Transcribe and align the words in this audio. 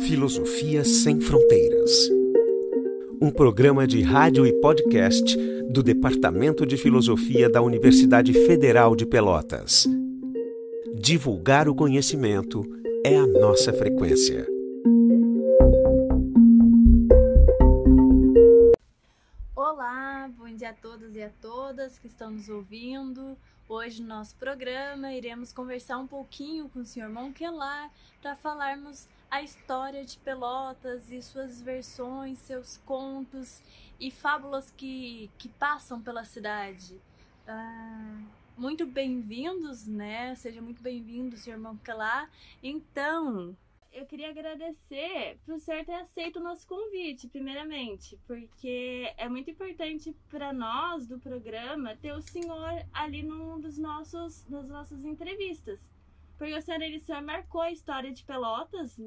Filosofia 0.00 0.84
Sem 0.84 1.20
Fronteiras. 1.20 1.90
Um 3.20 3.30
programa 3.30 3.86
de 3.86 4.02
rádio 4.02 4.46
e 4.46 4.52
podcast 4.60 5.36
do 5.70 5.82
Departamento 5.82 6.66
de 6.66 6.76
Filosofia 6.76 7.48
da 7.48 7.62
Universidade 7.62 8.32
Federal 8.32 8.96
de 8.96 9.06
Pelotas. 9.06 9.86
Divulgar 10.94 11.68
o 11.68 11.74
conhecimento 11.74 12.62
é 13.04 13.16
a 13.16 13.26
nossa 13.26 13.72
frequência. 13.72 14.46
Olá, 19.54 20.30
bom 20.36 20.54
dia 20.54 20.70
a 20.70 20.74
todos 20.74 21.14
e 21.14 21.22
a 21.22 21.30
todas 21.40 21.98
que 21.98 22.06
estão 22.06 22.30
nos 22.30 22.48
ouvindo. 22.48 23.36
Hoje 23.68 24.02
no 24.02 24.08
nosso 24.08 24.34
programa 24.36 25.14
iremos 25.14 25.52
conversar 25.52 25.96
um 25.98 26.06
pouquinho 26.06 26.68
com 26.68 26.80
o 26.80 26.84
Sr. 26.84 27.08
Monquelar 27.08 27.90
para 28.20 28.36
falarmos 28.36 29.08
a 29.32 29.40
história 29.40 30.04
de 30.04 30.18
Pelotas 30.18 31.10
e 31.10 31.22
suas 31.22 31.58
versões, 31.62 32.38
seus 32.40 32.76
contos 32.76 33.62
e 33.98 34.10
fábulas 34.10 34.70
que, 34.72 35.30
que 35.38 35.48
passam 35.48 36.02
pela 36.02 36.22
cidade. 36.22 37.00
Ah, 37.48 38.20
muito 38.58 38.84
bem-vindos, 38.84 39.86
né? 39.86 40.34
Seja 40.34 40.60
muito 40.60 40.82
bem-vindo, 40.82 41.34
Sr. 41.38 41.58
Monquelar. 41.58 42.30
Então, 42.62 43.56
eu 43.90 44.04
queria 44.04 44.28
agradecer 44.28 45.38
por 45.46 45.54
o 45.54 45.58
senhor 45.58 45.82
ter 45.82 45.94
aceito 45.94 46.38
o 46.38 46.42
nosso 46.42 46.66
convite, 46.66 47.26
primeiramente, 47.26 48.18
porque 48.26 49.10
é 49.16 49.30
muito 49.30 49.50
importante 49.50 50.14
para 50.28 50.52
nós 50.52 51.06
do 51.06 51.18
programa 51.18 51.96
ter 51.96 52.12
o 52.12 52.20
senhor 52.20 52.84
ali 52.92 53.22
num 53.22 53.58
dos 53.58 53.78
nossos, 53.78 54.46
nas 54.46 54.68
nossas 54.68 55.06
entrevistas. 55.06 55.80
Porque 56.42 56.56
o 56.56 56.60
senhor, 56.60 57.00
senhor 57.00 57.22
marcou 57.22 57.60
a 57.60 57.70
história 57.70 58.12
de 58.12 58.24
Pelotas, 58.24 59.00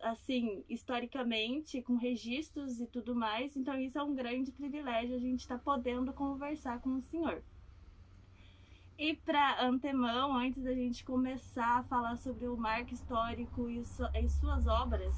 assim, 0.00 0.64
historicamente, 0.68 1.80
com 1.82 1.94
registros 1.94 2.80
e 2.80 2.86
tudo 2.88 3.14
mais, 3.14 3.56
então 3.56 3.78
isso 3.78 3.96
é 3.96 4.02
um 4.02 4.12
grande 4.12 4.50
privilégio 4.50 5.14
a 5.14 5.20
gente 5.20 5.38
estar 5.38 5.58
tá 5.58 5.62
podendo 5.62 6.12
conversar 6.12 6.80
com 6.80 6.96
o 6.96 7.00
senhor. 7.00 7.44
E 8.98 9.14
para 9.14 9.64
antemão, 9.64 10.36
antes 10.36 10.64
da 10.64 10.74
gente 10.74 11.04
começar 11.04 11.78
a 11.78 11.84
falar 11.84 12.16
sobre 12.16 12.48
o 12.48 12.56
marco 12.56 12.92
histórico 12.92 13.70
e 13.70 13.84
suas 14.28 14.66
obras, 14.66 15.14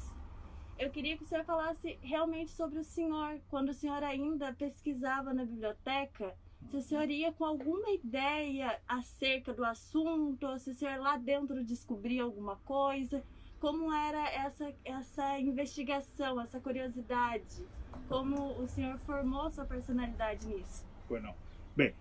eu 0.77 0.91
queria 0.91 1.17
que 1.17 1.23
o 1.23 1.25
senhor 1.25 1.43
falasse 1.43 1.97
realmente 2.03 2.51
sobre 2.51 2.77
o 2.77 2.83
senhor, 2.83 3.41
quando 3.49 3.69
o 3.69 3.73
senhor 3.73 4.03
ainda 4.03 4.53
pesquisava 4.53 5.33
na 5.33 5.43
biblioteca, 5.43 6.37
se 6.69 6.77
o 6.77 6.81
senhor 6.81 7.09
ia 7.09 7.31
com 7.31 7.45
alguma 7.45 7.91
ideia 7.91 8.79
acerca 8.87 9.53
do 9.53 9.63
assunto, 9.63 10.45
ou 10.47 10.57
se 10.59 10.71
o 10.71 10.73
senhor 10.73 10.99
lá 10.99 11.17
dentro 11.17 11.63
descobria 11.63 12.23
alguma 12.23 12.55
coisa, 12.57 13.23
como 13.59 13.93
era 13.93 14.29
essa, 14.29 14.73
essa 14.83 15.39
investigação, 15.39 16.41
essa 16.41 16.59
curiosidade, 16.59 17.63
como 18.09 18.59
o 18.61 18.67
senhor 18.67 18.97
formou 18.99 19.49
sua 19.51 19.65
personalidade 19.65 20.45
nisso? 20.47 20.85
Foi 21.07 21.19
não. 21.19 21.33
Bem, 21.75 21.93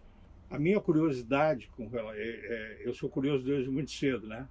a 0.50 0.58
minha 0.58 0.80
curiosidade 0.80 1.68
com 1.76 1.88
ela, 1.96 2.16
é, 2.16 2.20
é, 2.20 2.82
eu 2.84 2.92
sou 2.92 3.08
curioso 3.08 3.44
desde 3.44 3.70
muito 3.70 3.90
cedo, 3.90 4.26
né? 4.26 4.48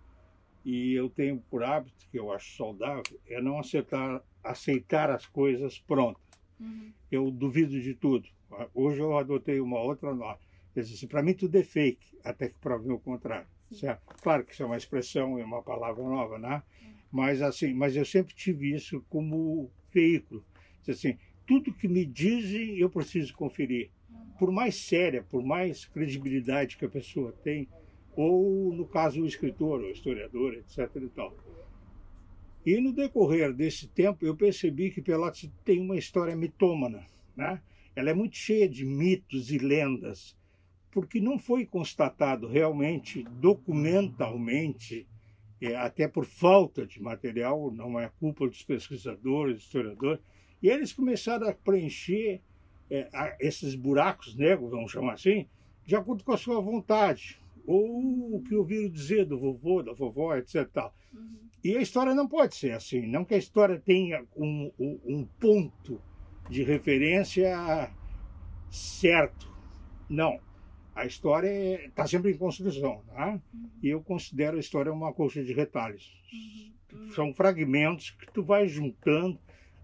E 0.64 0.94
eu 0.94 1.10
tenho 1.10 1.40
por 1.50 1.64
hábito, 1.64 2.08
que 2.10 2.18
eu 2.18 2.32
acho 2.32 2.56
saudável, 2.56 3.04
é 3.28 3.42
não 3.42 3.60
aceitar, 3.60 4.24
aceitar 4.44 5.10
as 5.10 5.26
coisas 5.26 5.80
prontas. 5.80 6.24
Uhum. 6.60 6.94
Eu 7.12 7.30
duvido 7.30 7.80
de 7.82 7.94
tudo. 7.94 8.30
Hoje 8.74 9.00
eu 9.00 9.18
adotei 9.18 9.60
uma 9.60 9.80
outra 9.80 10.14
norma. 10.14 10.40
Assim, 10.76 11.08
para 11.08 11.22
mim 11.22 11.34
tudo 11.34 11.56
é 11.58 11.64
fake, 11.64 12.18
até 12.24 12.48
que 12.50 12.56
prove 12.60 12.92
o 12.92 13.00
contrário. 13.00 13.48
Certo? 13.72 14.02
Claro 14.22 14.44
que 14.44 14.54
isso 14.54 14.64
é 14.64 14.66
uma 14.66 14.78
expressão, 14.78 15.40
é 15.40 15.44
uma 15.44 15.62
palavra 15.62 16.04
nova, 16.04 16.38
né? 16.38 16.62
Uhum. 16.82 16.94
Mas 17.12 17.42
assim, 17.42 17.74
mas 17.74 17.96
eu 17.96 18.06
sempre 18.06 18.34
tive 18.34 18.74
isso 18.74 19.04
como 19.10 19.72
veículo. 19.94 20.44
Assim, 20.88 21.18
tudo 21.46 21.74
que 21.74 21.88
me 21.88 22.06
dizem 22.06 22.78
eu 22.78 22.90
preciso 22.90 23.34
conferir 23.34 23.90
por 24.42 24.52
mais 24.52 24.76
séria, 24.76 25.24
por 25.24 25.44
mais 25.44 25.86
credibilidade 25.86 26.76
que 26.76 26.86
a 26.86 26.90
pessoa 26.90 27.32
tem, 27.44 27.68
ou 28.16 28.74
no 28.74 28.88
caso 28.88 29.22
o 29.22 29.28
escritor, 29.28 29.82
o 29.82 29.92
historiador, 29.92 30.54
etc. 30.56 30.90
E, 30.96 31.10
tal. 31.10 31.36
e 32.66 32.82
no 32.82 32.92
decorrer 32.92 33.54
desse 33.54 33.88
tempo 33.88 34.26
eu 34.26 34.36
percebi 34.36 34.90
que 34.90 35.02
Pelotas 35.02 35.50
tem 35.64 35.80
uma 35.80 35.96
história 35.96 36.36
mitômana, 36.36 37.06
né? 37.36 37.62
Ela 37.96 38.12
é 38.12 38.14
muito 38.14 38.38
cheia 38.38 38.68
de 38.68 38.86
mitos 38.86 39.52
e 39.52 39.58
lendas, 39.58 40.38
porque 40.92 41.20
não 41.20 41.38
foi 41.38 41.66
constatado 41.66 42.48
realmente, 42.48 43.24
documentalmente, 43.40 45.08
é, 45.62 45.76
até 45.76 46.08
por 46.08 46.26
falta 46.26 46.86
de 46.86 47.02
material, 47.02 47.72
não 47.72 48.00
é 48.00 48.10
culpa 48.20 48.48
dos 48.48 48.64
pesquisadores, 48.64 49.62
historiadores, 49.62 50.22
e 50.62 50.70
eles 50.70 50.92
começaram 50.94 51.48
a 51.48 51.54
preencher 51.54 52.42
é, 52.90 53.38
esses 53.40 53.76
buracos 53.76 54.36
negros, 54.36 54.72
vamos 54.72 54.92
chamar 54.92 55.14
assim, 55.14 55.48
de 55.86 55.96
acordo 55.96 56.24
com 56.24 56.34
a 56.34 56.38
sua 56.38 56.60
vontade, 56.60 57.40
ou 57.66 58.36
o 58.36 58.44
que 58.44 58.56
ouviram 58.56 58.90
dizer 58.90 59.26
do 59.26 59.40
vovô, 59.40 59.84
da 59.84 59.94
vovó, 59.94 60.36
etc. 60.36 60.66
Uhum. 61.14 61.38
E 61.64 61.78
a 61.78 61.82
história 61.82 62.16
não 62.16 62.28
pode 62.28 62.56
ser 62.56 62.72
assim, 62.72 63.06
não 63.06 63.24
que 63.24 63.36
a 63.36 63.38
história 63.38 63.80
tenha 63.80 64.26
um, 64.36 64.72
um, 64.80 65.00
um 65.06 65.26
ponto 65.40 66.02
de 66.50 66.64
referência 66.64 67.90
certo, 68.70 69.52
não. 70.10 70.40
A 70.94 71.06
história 71.06 71.86
está 71.86 72.06
sempre 72.06 72.32
em 72.32 72.38
construção, 72.38 73.02
tá? 73.08 73.40
Uhum. 73.54 73.70
e 73.82 73.90
eu 73.90 74.02
considero 74.02 74.58
a 74.58 74.60
história 74.60 74.92
uma 74.92 75.14
coxa 75.14 75.44
de 75.44 75.54
retalhos. 75.54 76.12
Uhum. 76.92 77.12
São 77.12 77.34
fragmentos 77.34 78.12
que 78.12 78.32
tu 78.32 78.44
vai 78.44 78.68
juntando 78.68 79.40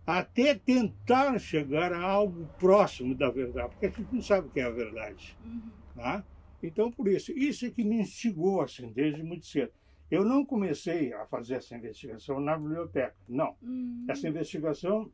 até 0.06 0.56
tentar 0.56 1.38
chegar 1.40 1.92
a 1.92 2.02
algo 2.02 2.48
próximo 2.58 3.14
da 3.14 3.30
verdade, 3.30 3.70
porque 3.72 3.86
a 3.88 3.90
gente 3.90 4.14
não 4.14 4.22
sabe 4.22 4.48
o 4.48 4.50
que 4.50 4.60
é 4.60 4.64
a 4.64 4.70
verdade. 4.70 5.38
Uhum. 5.46 5.70
Tá? 5.96 6.24
Então, 6.64 6.92
por 6.92 7.08
isso, 7.08 7.32
isso 7.32 7.66
é 7.66 7.70
que 7.70 7.84
me 7.84 8.00
instigou 8.00 8.62
assim, 8.62 8.90
desde 8.92 9.22
muito 9.22 9.46
cedo. 9.46 9.72
Eu 10.10 10.24
não 10.24 10.46
comecei 10.46 11.14
a 11.14 11.26
fazer 11.26 11.56
essa 11.56 11.76
investigação 11.76 12.40
na 12.40 12.58
biblioteca, 12.58 13.16
não. 13.28 13.56
Uhum. 13.62 14.06
Essa 14.08 14.28
investigação, 14.28 15.12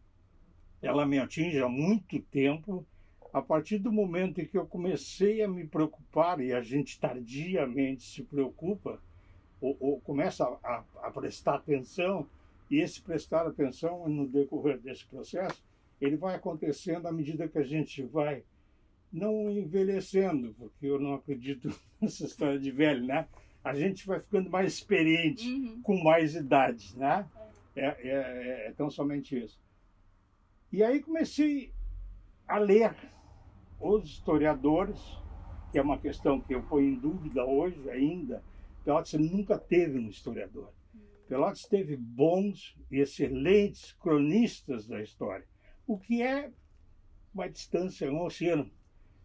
ela 0.83 1.05
me 1.05 1.17
atinge 1.17 1.59
há 1.59 1.69
muito 1.69 2.19
tempo, 2.23 2.85
a 3.33 3.41
partir 3.41 3.79
do 3.79 3.91
momento 3.91 4.41
em 4.41 4.45
que 4.45 4.57
eu 4.57 4.67
comecei 4.67 5.41
a 5.41 5.47
me 5.47 5.65
preocupar, 5.65 6.39
e 6.41 6.53
a 6.53 6.61
gente 6.61 6.99
tardiamente 6.99 8.03
se 8.03 8.21
preocupa, 8.21 9.01
ou, 9.61 9.77
ou 9.79 10.01
começa 10.01 10.43
a, 10.43 10.57
a, 10.61 11.07
a 11.07 11.11
prestar 11.11 11.55
atenção 11.55 12.27
e 12.69 12.81
esse 12.81 13.01
prestar 13.01 13.47
atenção 13.47 14.07
no 14.09 14.27
decorrer 14.27 14.77
desse 14.77 15.05
processo, 15.05 15.63
ele 16.01 16.17
vai 16.17 16.35
acontecendo 16.35 17.07
à 17.07 17.11
medida 17.11 17.47
que 17.47 17.57
a 17.57 17.63
gente 17.63 18.03
vai 18.03 18.43
não 19.11 19.49
envelhecendo, 19.49 20.53
porque 20.57 20.87
eu 20.87 20.99
não 20.99 21.13
acredito 21.13 21.73
nessa 22.01 22.25
história 22.25 22.59
de 22.59 22.71
velho, 22.71 23.05
né? 23.05 23.27
A 23.63 23.73
gente 23.73 24.05
vai 24.05 24.19
ficando 24.19 24.49
mais 24.49 24.73
experiente, 24.73 25.47
uhum. 25.47 25.81
com 25.81 26.03
mais 26.03 26.35
idade, 26.35 26.97
né? 26.97 27.25
É, 27.75 27.85
é, 27.85 28.09
é, 28.09 28.67
é 28.67 28.73
tão 28.75 28.89
somente 28.89 29.41
isso. 29.41 29.62
E 30.73 30.81
aí 30.81 31.03
comecei 31.03 31.71
a 32.47 32.57
ler 32.57 32.95
os 33.79 34.05
historiadores, 34.05 34.99
que 35.71 35.77
é 35.77 35.81
uma 35.83 35.99
questão 35.99 36.41
que 36.41 36.55
eu 36.55 36.63
ponho 36.63 36.95
em 36.95 36.95
dúvida 36.95 37.45
hoje 37.45 37.87
ainda. 37.91 38.43
Pelotas 38.83 39.13
nunca 39.13 39.59
teve 39.59 39.99
um 39.99 40.09
historiador. 40.09 40.73
Pelotas 41.27 41.61
teve 41.67 41.95
bons 41.95 42.75
e 42.89 42.97
excelentes 42.97 43.91
cronistas 43.93 44.87
da 44.87 44.99
história, 44.99 45.45
o 45.85 45.99
que 45.99 46.23
é 46.23 46.51
uma 47.31 47.47
distância, 47.47 48.11
um 48.11 48.23
oceano 48.23 48.67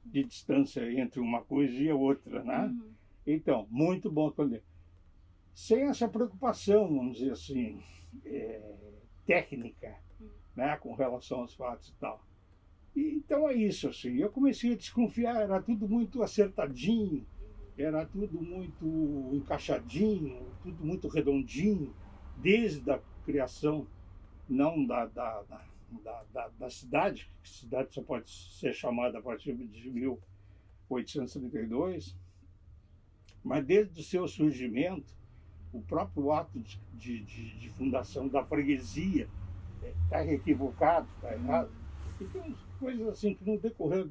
de 0.05 0.25
distância 0.25 0.83
entre 1.01 1.19
uma 1.19 1.43
coisa 1.43 1.73
e 1.73 1.89
a 1.89 1.97
outra, 1.97 2.45
né? 2.45 2.67
Uhum. 2.67 2.93
Então, 3.27 3.67
muito 3.71 4.13
bom 4.13 4.31
também. 4.31 4.61
Sem 5.55 5.85
essa 5.85 6.09
preocupação, 6.09 6.87
vamos 6.89 7.17
dizer 7.17 7.33
assim, 7.33 7.83
é, 8.27 8.61
técnica. 9.25 10.08
Né, 10.59 10.77
com 10.77 10.93
relação 10.93 11.41
aos 11.43 11.55
fatos 11.55 11.91
e 11.91 11.95
tal. 12.01 12.21
E, 12.97 13.15
então 13.15 13.49
é 13.49 13.55
isso, 13.55 13.89
assim. 13.89 14.17
Eu 14.17 14.29
comecei 14.29 14.73
a 14.73 14.77
desconfiar, 14.77 15.41
era 15.41 15.63
tudo 15.63 15.89
muito 15.89 16.21
acertadinho, 16.21 17.25
era 17.79 18.05
tudo 18.05 18.43
muito 18.43 19.31
encaixadinho, 19.33 20.45
tudo 20.65 20.85
muito 20.85 21.07
redondinho, 21.07 21.95
desde 22.39 22.91
a 22.91 22.99
criação, 23.25 23.87
não 24.49 24.85
da, 24.85 25.07
da, 25.07 25.45
da, 26.03 26.25
da, 26.33 26.49
da 26.49 26.71
cidade, 26.71 27.31
que 27.41 27.49
cidade 27.49 27.95
só 27.95 28.03
pode 28.03 28.29
ser 28.29 28.75
chamada 28.75 29.21
a 29.21 29.23
partir 29.23 29.55
de 29.55 29.91
1832, 29.93 32.17
mas 33.45 33.65
desde 33.65 34.01
o 34.01 34.03
seu 34.03 34.27
surgimento, 34.27 35.17
o 35.73 35.81
próprio 35.83 36.33
ato 36.33 36.59
de, 36.59 36.81
de, 36.95 37.21
de 37.61 37.71
fundação 37.71 38.27
da 38.27 38.45
freguesia 38.45 39.29
está 40.05 40.25
equivocado, 40.27 41.09
está 41.17 41.35
errado. 41.35 41.71
Então, 42.21 42.55
coisas 42.79 43.09
assim 43.09 43.35
que 43.35 43.45
no 43.45 43.59
decorrer 43.59 44.09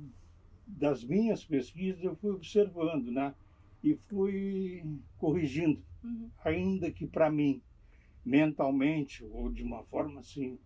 das 0.65 1.03
minhas 1.03 1.43
pesquisas 1.43 2.03
eu 2.03 2.15
fui 2.15 2.31
observando, 2.31 3.11
né? 3.11 3.33
e 3.83 3.95
fui 4.07 4.83
corrigindo, 5.17 5.83
uhum. 6.03 6.29
ainda 6.43 6.91
que 6.91 7.05
para 7.05 7.29
mim 7.29 7.61
mentalmente 8.25 9.23
ou 9.31 9.49
de 9.49 9.63
uma 9.63 9.83
forma 9.85 10.19
assim, 10.19 10.59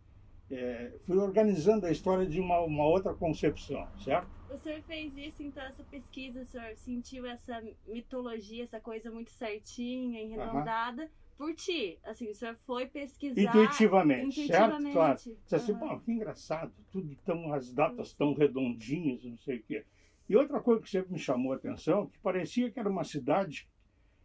é, 0.50 0.98
fui 1.06 1.18
organizando 1.18 1.86
a 1.86 1.92
história 1.92 2.25
de 2.25 2.39
uma, 2.39 2.59
uma 2.62 2.86
outra 2.86 3.13
concepção, 3.13 3.88
certo? 4.00 4.27
O 4.50 4.57
senhor 4.57 4.81
fez 4.81 5.15
isso, 5.15 5.44
então, 5.44 5.63
essa 5.63 5.83
pesquisa, 5.83 6.42
o 6.42 6.45
senhor 6.45 6.75
sentiu 6.75 7.25
essa 7.25 7.62
mitologia, 7.88 8.63
essa 8.63 8.80
coisa 8.80 9.12
muito 9.12 9.31
certinha, 9.31 10.21
enredondada, 10.21 11.09
por 11.42 11.56
ti. 11.56 11.98
Assim, 12.04 12.32
senhor 12.36 12.56
foi 12.68 12.86
pesquisar. 12.86 13.42
Intuitivamente, 13.42 14.42
intuitivamente. 14.42 14.84
certo? 14.84 14.92
Claro. 14.94 15.18
Você 15.18 15.56
assim, 15.56 15.72
Uhum. 15.72 15.78
bom, 15.80 16.00
que 16.00 16.12
engraçado, 16.12 16.72
tudo 16.92 17.16
tão, 17.26 17.52
as 17.52 17.74
datas 17.74 18.14
tão 18.14 18.34
redondinhas, 18.36 19.24
não 19.24 19.36
sei 19.38 19.58
o 19.58 19.64
quê. 19.64 19.84
E 20.30 20.36
outra 20.36 20.60
coisa 20.62 20.82
que 20.84 20.90
sempre 20.90 21.12
me 21.12 21.18
chamou 21.18 21.52
a 21.52 21.56
atenção, 21.56 22.06
que 22.08 22.20
parecia 22.20 22.70
que 22.70 22.80
era 22.80 22.88
uma 22.88 23.04
cidade 23.04 23.68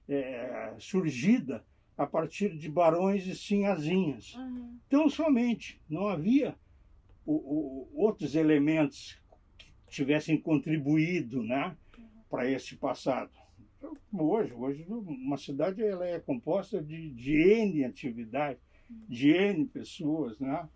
é, 0.07 0.75
surgida 0.79 1.65
a 1.97 2.07
partir 2.07 2.55
de 2.55 2.69
barões 2.69 3.27
e 3.27 3.35
sinhazinhas. 3.35 4.35
Uhum. 4.35 4.79
Tão 4.91 5.09
somente, 5.09 5.81
não 5.89 6.09
havia 6.09 6.55
o, 7.25 7.33
o- 7.35 7.91
outros 7.95 8.35
elementos 8.35 9.19
que 9.59 9.73
tivessem 9.89 10.39
contribuído 10.39 11.43
né, 11.43 11.75
para 12.29 12.49
esse 12.49 12.77
passado. 12.77 13.33
Hoje, 14.13 14.53
hoje, 14.55 14.87
uma 14.89 15.37
cidade 15.37 15.83
ela 15.83 16.07
é 16.07 16.19
composta 16.19 16.83
de, 16.83 17.11
de 17.11 17.37
N 17.37 17.85
atividades, 17.85 18.63
de 19.09 19.31
N 19.31 19.67
pessoas, 19.67 20.39
né, 20.39 20.69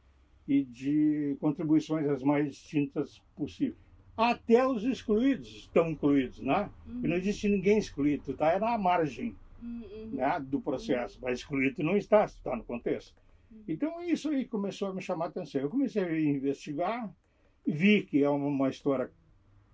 e 0.46 0.64
de 0.64 1.36
contribuições 1.40 2.06
as 2.08 2.22
mais 2.22 2.46
distintas 2.48 3.22
possíveis. 3.36 3.78
Até 4.16 4.66
os 4.66 4.84
excluídos 4.84 5.48
estão 5.48 5.88
incluídos, 5.90 6.40
né? 6.40 6.68
E 7.02 7.08
não 7.08 7.16
existe 7.16 7.48
ninguém 7.48 7.78
excluído, 7.78 8.24
tu 8.24 8.32
está 8.32 8.58
na 8.58 8.76
margem 8.76 9.34
Uhum. 9.62 9.82
Uhum. 9.82 10.10
né, 10.12 10.40
do 10.40 10.58
processo, 10.60 11.18
mas 11.20 11.40
excluído 11.40 11.82
não 11.82 11.94
está, 11.96 12.24
está 12.24 12.56
no 12.56 12.64
contexto. 12.64 13.14
Então 13.68 14.02
isso 14.02 14.30
aí 14.30 14.46
começou 14.46 14.88
a 14.88 14.94
me 14.94 15.02
chamar 15.02 15.26
a 15.26 15.28
atenção. 15.28 15.60
Eu 15.60 15.68
comecei 15.68 16.02
a 16.02 16.20
investigar, 16.20 17.14
vi 17.66 18.02
que 18.02 18.22
é 18.22 18.28
uma, 18.28 18.46
uma 18.46 18.70
história 18.70 19.10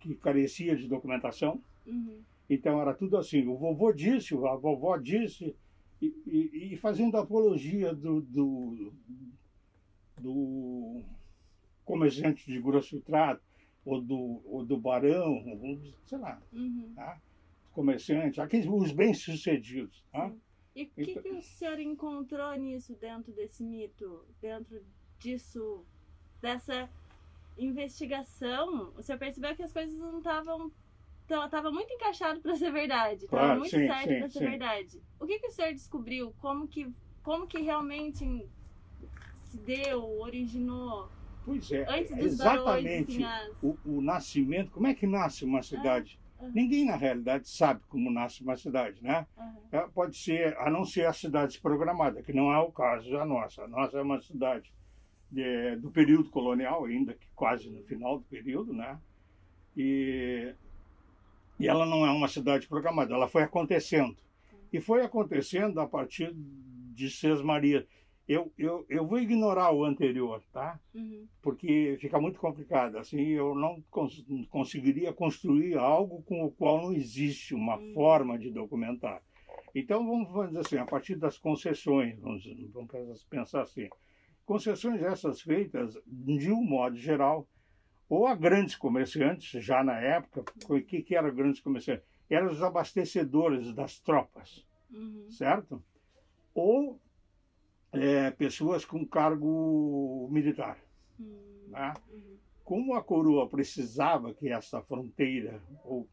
que 0.01 0.15
carecia 0.17 0.77
de 0.77 0.89
documentação, 0.89 1.63
Uhum. 1.87 2.19
Então 2.49 2.81
era 2.81 2.95
tudo 2.95 3.17
assim, 3.17 3.47
o 3.47 3.57
vovô 3.57 3.93
disse, 3.93 4.35
a 4.35 4.55
vovó 4.57 4.97
disse, 4.97 5.55
e, 6.01 6.07
e- 6.27 6.73
e 6.73 6.77
fazendo 6.77 7.17
apologia 7.17 7.95
do, 7.95 8.21
do, 8.23 8.93
do 10.21 11.03
comerciante 11.85 12.45
de 12.51 12.61
grosso 12.61 13.01
trato, 13.01 13.43
ou 13.85 14.01
do, 14.01 14.43
ou 14.45 14.65
do 14.65 14.77
barão, 14.77 15.45
ou 15.61 15.79
sei 16.07 16.19
lá, 16.19 16.41
Uhum. 16.53 16.93
tá? 16.95 17.21
comerciante, 17.73 18.41
aqueles, 18.41 18.67
os 18.67 18.91
bem-sucedidos. 18.91 20.03
Tá? 20.11 20.33
E 20.75 20.85
o 20.85 20.87
que, 20.89 21.11
Então- 21.11 21.23
que 21.23 21.29
o 21.31 21.43
senhor 21.43 21.79
encontrou 21.79 22.55
nisso 22.57 22.95
dentro 22.95 23.33
desse 23.33 23.63
mito? 23.63 24.25
Dentro 24.41 24.83
disso, 25.19 25.85
dessa 26.41 26.89
investigação? 27.59 28.93
O 28.97 29.03
senhor 29.03 29.19
percebeu 29.19 29.55
que 29.55 29.63
as 29.63 29.73
coisas 29.73 29.99
não 29.99 30.19
estavam. 30.19 30.71
Estava 31.29 31.73
muito 31.73 31.93
encaixado 31.93 32.41
para 32.41 32.55
ser 32.55 32.71
verdade. 32.73 33.25
Estava 33.25 33.43
Claro, 33.43 33.59
muito 33.59 33.71
sim, 33.71 33.87
certo 33.87 34.07
para 34.19 34.29
ser 34.29 34.39
sim. 34.39 34.45
verdade. 34.45 35.03
O 35.21 35.27
que, 35.27 35.39
que 35.39 35.49
o 35.49 35.51
senhor 35.51 35.73
descobriu? 35.73 36.33
Como 36.39 36.69
que, 36.69 36.87
como 37.23 37.47
que 37.47 37.61
realmente 37.63 38.49
se 39.33 39.59
deu, 39.59 40.05
originou? 40.21 41.11
Pois 41.45 41.71
é, 41.73 41.85
barões 41.85 42.19
exatamente 42.25 43.13
sinhás. 43.13 43.57
o, 43.63 43.77
o 43.85 44.01
nascimento, 44.03 44.71
como 44.71 44.87
é 44.87 44.95
que 44.95 45.07
nasce 45.07 45.45
uma 45.45 45.63
cidade? 45.63 46.19
aham. 46.41 46.51
Ninguém, 46.55 46.85
na 46.85 46.97
realidade, 46.97 47.49
sabe 47.49 47.81
como 47.89 48.11
nasce 48.11 48.43
uma 48.43 48.57
cidade, 48.57 49.03
né? 49.03 49.27
É, 49.73 49.81
pode 49.89 50.17
ser, 50.17 50.57
a 50.59 50.71
não 50.71 50.85
ser 50.85 51.07
as 51.07 51.17
cidades 51.17 51.57
programadas, 51.59 52.25
que 52.25 52.33
não 52.33 52.53
é 52.53 52.59
o 52.59 52.71
caso 52.71 53.11
da 53.11 53.25
nossa. 53.25 53.65
A 53.65 53.69
nossa 53.69 53.99
é 53.99 54.03
uma 54.03 54.21
cidade 54.21 54.73
de- 55.31 55.77
do 55.77 55.91
período 55.91 56.31
colonial, 56.31 56.85
ainda 56.85 57.15
que 57.15 57.27
quase 57.35 57.69
no 57.69 57.83
final 57.85 58.19
do 58.19 58.25
período, 58.25 58.73
né? 58.73 58.99
E, 59.77 60.55
e 61.59 61.67
ela 61.69 61.87
não 61.87 62.07
é 62.07 62.11
uma 62.11 62.29
cidade 62.29 62.67
programada, 62.69 63.15
ela 63.15 63.29
foi 63.29 63.43
acontecendo. 63.43 64.17
E 64.73 64.81
foi 64.81 65.03
acontecendo 65.03 65.81
a 65.81 65.87
partir 65.87 66.33
de 66.35 67.11
Seis 67.11 67.41
Marias. 67.41 67.85
Eu, 68.29 68.53
eu, 68.59 68.85
eu 68.89 69.07
vou 69.07 69.21
ignorar 69.21 69.71
o 69.73 69.85
anterior, 69.85 70.43
tá? 70.53 70.81
Uhum. 70.93 71.29
porque 71.41 71.97
fica 72.01 72.21
muito 72.21 72.41
complicado. 72.41 72.99
Assim, 72.99 73.21
eu 73.29 73.55
não 73.55 73.81
cons 73.89 74.25
conseguiria 74.51 75.13
construir 75.13 75.79
algo 75.79 76.23
com 76.25 76.45
o 76.45 76.51
qual 76.51 76.83
não 76.83 76.93
existe 76.93 77.55
uma 77.55 77.77
Hum. 77.79 77.93
forma 77.95 78.37
de 78.37 78.51
documentar. 78.51 79.23
Então, 79.73 80.05
vamos 80.05 80.33
fazer 80.33 80.59
assim, 80.59 80.77
a 80.77 80.85
partir 80.87 81.15
das 81.17 81.39
concessões, 81.39 82.19
vamos, 82.19 82.43
vamos 82.73 83.25
pensar 83.31 83.63
assim, 83.63 83.89
concessões 84.45 85.01
essas 85.03 85.41
feitas, 85.41 85.95
de 86.07 86.51
um 86.51 86.65
modo 86.65 86.97
geral, 86.97 87.47
ou 88.09 88.27
a 88.27 88.35
grandes 88.35 88.77
comerciantes, 88.77 89.65
já 89.65 89.83
na 89.83 89.99
época, 90.01 90.45
o 90.69 90.81
que, 90.81 91.03
que 91.03 91.17
eram 91.17 91.35
grandes 91.35 91.61
comerciantes? 91.61 92.07
Eram 92.29 92.51
os 92.51 92.63
abastecedores 92.63 93.73
das 93.73 93.99
tropas 93.99 94.67
Uhum. 94.91 95.31
certo? 95.31 95.83
Ou 96.55 97.01
é, 97.93 98.31
pessoas 98.31 98.85
com 98.85 99.07
cargo 99.07 100.29
militar. 100.31 100.79
Uhum. 101.19 101.69
Né? 101.69 101.95
Uhum. 102.11 102.37
Como 102.65 102.95
a 102.95 103.03
coroa 103.03 103.49
precisava 103.49 104.35
que 104.35 104.49
essa 104.49 104.83
fronteira, 104.83 105.63
ou 105.85 106.09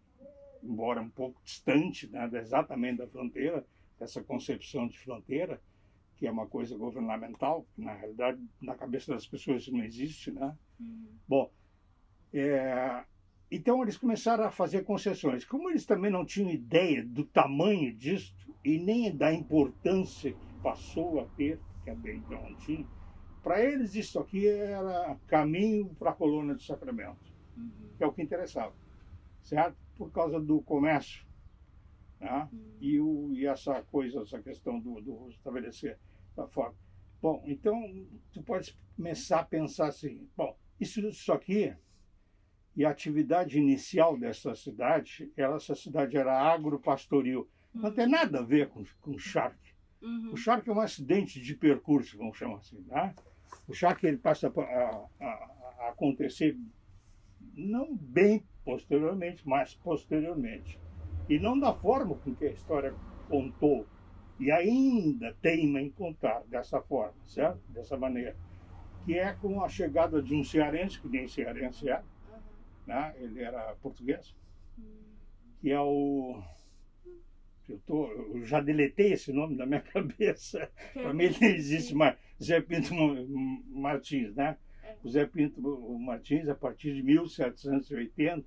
embora 0.61 1.01
um 1.01 1.09
pouco 1.09 1.41
distante 1.43 2.07
né, 2.07 2.29
exatamente 2.33 2.97
da 2.99 3.07
fronteira, 3.07 3.65
essa 3.99 4.23
concepção 4.23 4.87
de 4.87 4.97
fronteira, 4.97 5.61
que 6.15 6.27
é 6.27 6.31
uma 6.31 6.47
coisa 6.47 6.77
governamental, 6.77 7.65
na 7.77 7.93
realidade 7.93 8.39
na 8.61 8.75
cabeça 8.75 9.13
das 9.13 9.27
pessoas 9.27 9.67
não 9.67 9.83
existe, 9.83 10.31
né? 10.31 10.55
Uhum. 10.79 11.07
Bom, 11.27 11.51
é, 12.33 13.05
então 13.51 13.81
eles 13.83 13.97
começaram 13.97 14.43
a 14.45 14.51
fazer 14.51 14.83
concessões. 14.83 15.45
Como 15.45 15.69
eles 15.69 15.85
também 15.85 16.11
não 16.11 16.25
tinham 16.25 16.49
ideia 16.49 17.05
do 17.05 17.23
tamanho 17.25 17.93
disso 17.95 18.33
e 18.63 18.79
nem 18.79 19.15
da 19.15 19.33
importância 19.33 20.33
que 20.33 20.53
passou 20.61 21.19
a 21.19 21.25
ter, 21.35 21.61
que 21.83 21.89
até 21.89 22.15
então 22.15 22.41
não 22.41 22.55
tinha, 22.55 22.87
para 23.41 23.63
eles 23.63 23.93
isso 23.93 24.19
aqui 24.19 24.47
era 24.47 25.19
caminho 25.27 25.93
para 25.95 26.11
a 26.11 26.15
colônia 26.15 26.55
do 26.55 26.61
Sacramento, 26.61 27.31
Uhum. 27.55 27.93
que 27.95 28.03
é 28.03 28.07
o 28.07 28.11
que 28.11 28.23
interessava, 28.23 28.75
certo? 29.43 29.77
Por 29.95 30.11
causa 30.11 30.39
do 30.39 30.59
comércio, 30.63 31.23
né? 32.19 32.49
Uhum. 32.51 32.77
e, 32.81 32.99
o, 32.99 33.33
e 33.33 33.45
essa 33.45 33.83
coisa, 33.83 34.21
essa 34.21 34.41
questão 34.41 34.79
do, 34.79 34.99
do 35.01 35.29
estabelecer 35.29 35.99
da 36.35 36.47
forma. 36.47 36.75
Bom, 37.21 37.43
então 37.45 37.79
tu 38.31 38.41
pode 38.41 38.75
começar 38.95 39.41
a 39.41 39.45
pensar 39.45 39.87
assim, 39.89 40.27
bom, 40.35 40.57
isso, 40.79 40.99
isso 41.07 41.31
aqui 41.31 41.75
e 42.75 42.83
a 42.85 42.89
atividade 42.89 43.57
inicial 43.57 44.17
dessa 44.17 44.55
cidade, 44.55 45.31
ela, 45.37 45.57
essa 45.57 45.75
cidade 45.75 46.17
era 46.17 46.37
agropastoril. 46.53 47.47
Não 47.73 47.91
tem 47.91 48.07
nada 48.07 48.39
a 48.39 48.43
ver 48.43 48.69
com, 48.69 48.83
com 49.01 49.17
charque. 49.17 49.73
Uhum. 50.01 50.31
O 50.33 50.37
charque 50.37 50.69
é 50.69 50.73
um 50.73 50.79
acidente 50.79 51.39
de 51.41 51.55
percurso, 51.55 52.17
vamos 52.17 52.37
chamar 52.37 52.57
assim. 52.57 52.83
Né? 52.87 53.13
O 53.67 53.73
charque 53.73 54.05
ele 54.07 54.17
passa 54.17 54.47
a, 54.47 54.61
a- 54.61 55.07
a- 55.25 55.89
acontecer 55.89 56.57
não 57.55 57.95
bem 57.95 58.43
posteriormente, 58.65 59.47
mas 59.47 59.75
posteriormente. 59.75 60.79
E 61.29 61.39
não 61.39 61.57
da 61.59 61.73
forma 61.73 62.15
com 62.15 62.33
que 62.35 62.45
a 62.45 62.51
história 62.51 62.93
contou. 63.29 63.85
E 64.39 64.51
ainda 64.51 65.35
teima 65.41 65.79
em 65.79 65.89
contar 65.89 66.41
dessa 66.47 66.81
forma, 66.81 67.13
certo? 67.25 67.59
Dessa 67.69 67.95
maneira. 67.97 68.35
Que 69.05 69.17
é 69.19 69.33
com 69.33 69.63
a 69.63 69.69
chegada 69.69 70.21
de 70.21 70.33
um 70.33 70.43
cearense, 70.43 70.99
que 70.99 71.07
nem 71.07 71.27
cearense 71.27 71.87
é, 71.89 71.97
Uhum. 71.97 72.03
Né? 72.87 73.13
ele 73.17 73.41
era 73.41 73.75
português, 73.75 74.35
Uhum. 74.77 74.85
que 75.61 75.71
é 75.71 75.79
o. 75.79 76.41
Eu, 77.69 77.79
tô, 77.85 78.11
eu 78.11 78.45
já 78.45 78.59
deletei 78.59 79.13
esse 79.13 79.31
nome 79.31 79.55
da 79.55 79.65
minha 79.65 79.79
cabeça. 79.93 80.69
Para 80.93 81.13
mim 81.13 81.23
ele 81.25 81.37
não 81.39 81.47
existe 81.49 81.95
mais. 81.95 82.17
Zé 82.41 82.59
Pinto 82.61 82.93
Ma- 82.93 83.25
Martins, 83.69 84.35
né? 84.35 84.57
O 85.03 85.09
Zé 85.09 85.25
Pinto 85.25 85.61
Martins, 85.99 86.47
a 86.49 86.55
partir 86.55 86.93
de 86.93 87.01
1780, 87.03 88.45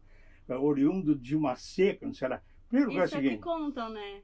é 0.48 0.54
oriundo 0.54 1.14
de 1.14 1.34
uma 1.34 1.56
seca, 1.56 2.04
não 2.06 2.12
será? 2.12 2.42
Primeiro 2.68 2.90
lugar 2.90 3.02
é 3.02 3.04
o 3.04 3.06
Isso 3.06 3.16
é 3.16 3.20
que 3.20 3.26
seguinte, 3.26 3.42
contam, 3.42 3.88
né? 3.90 4.22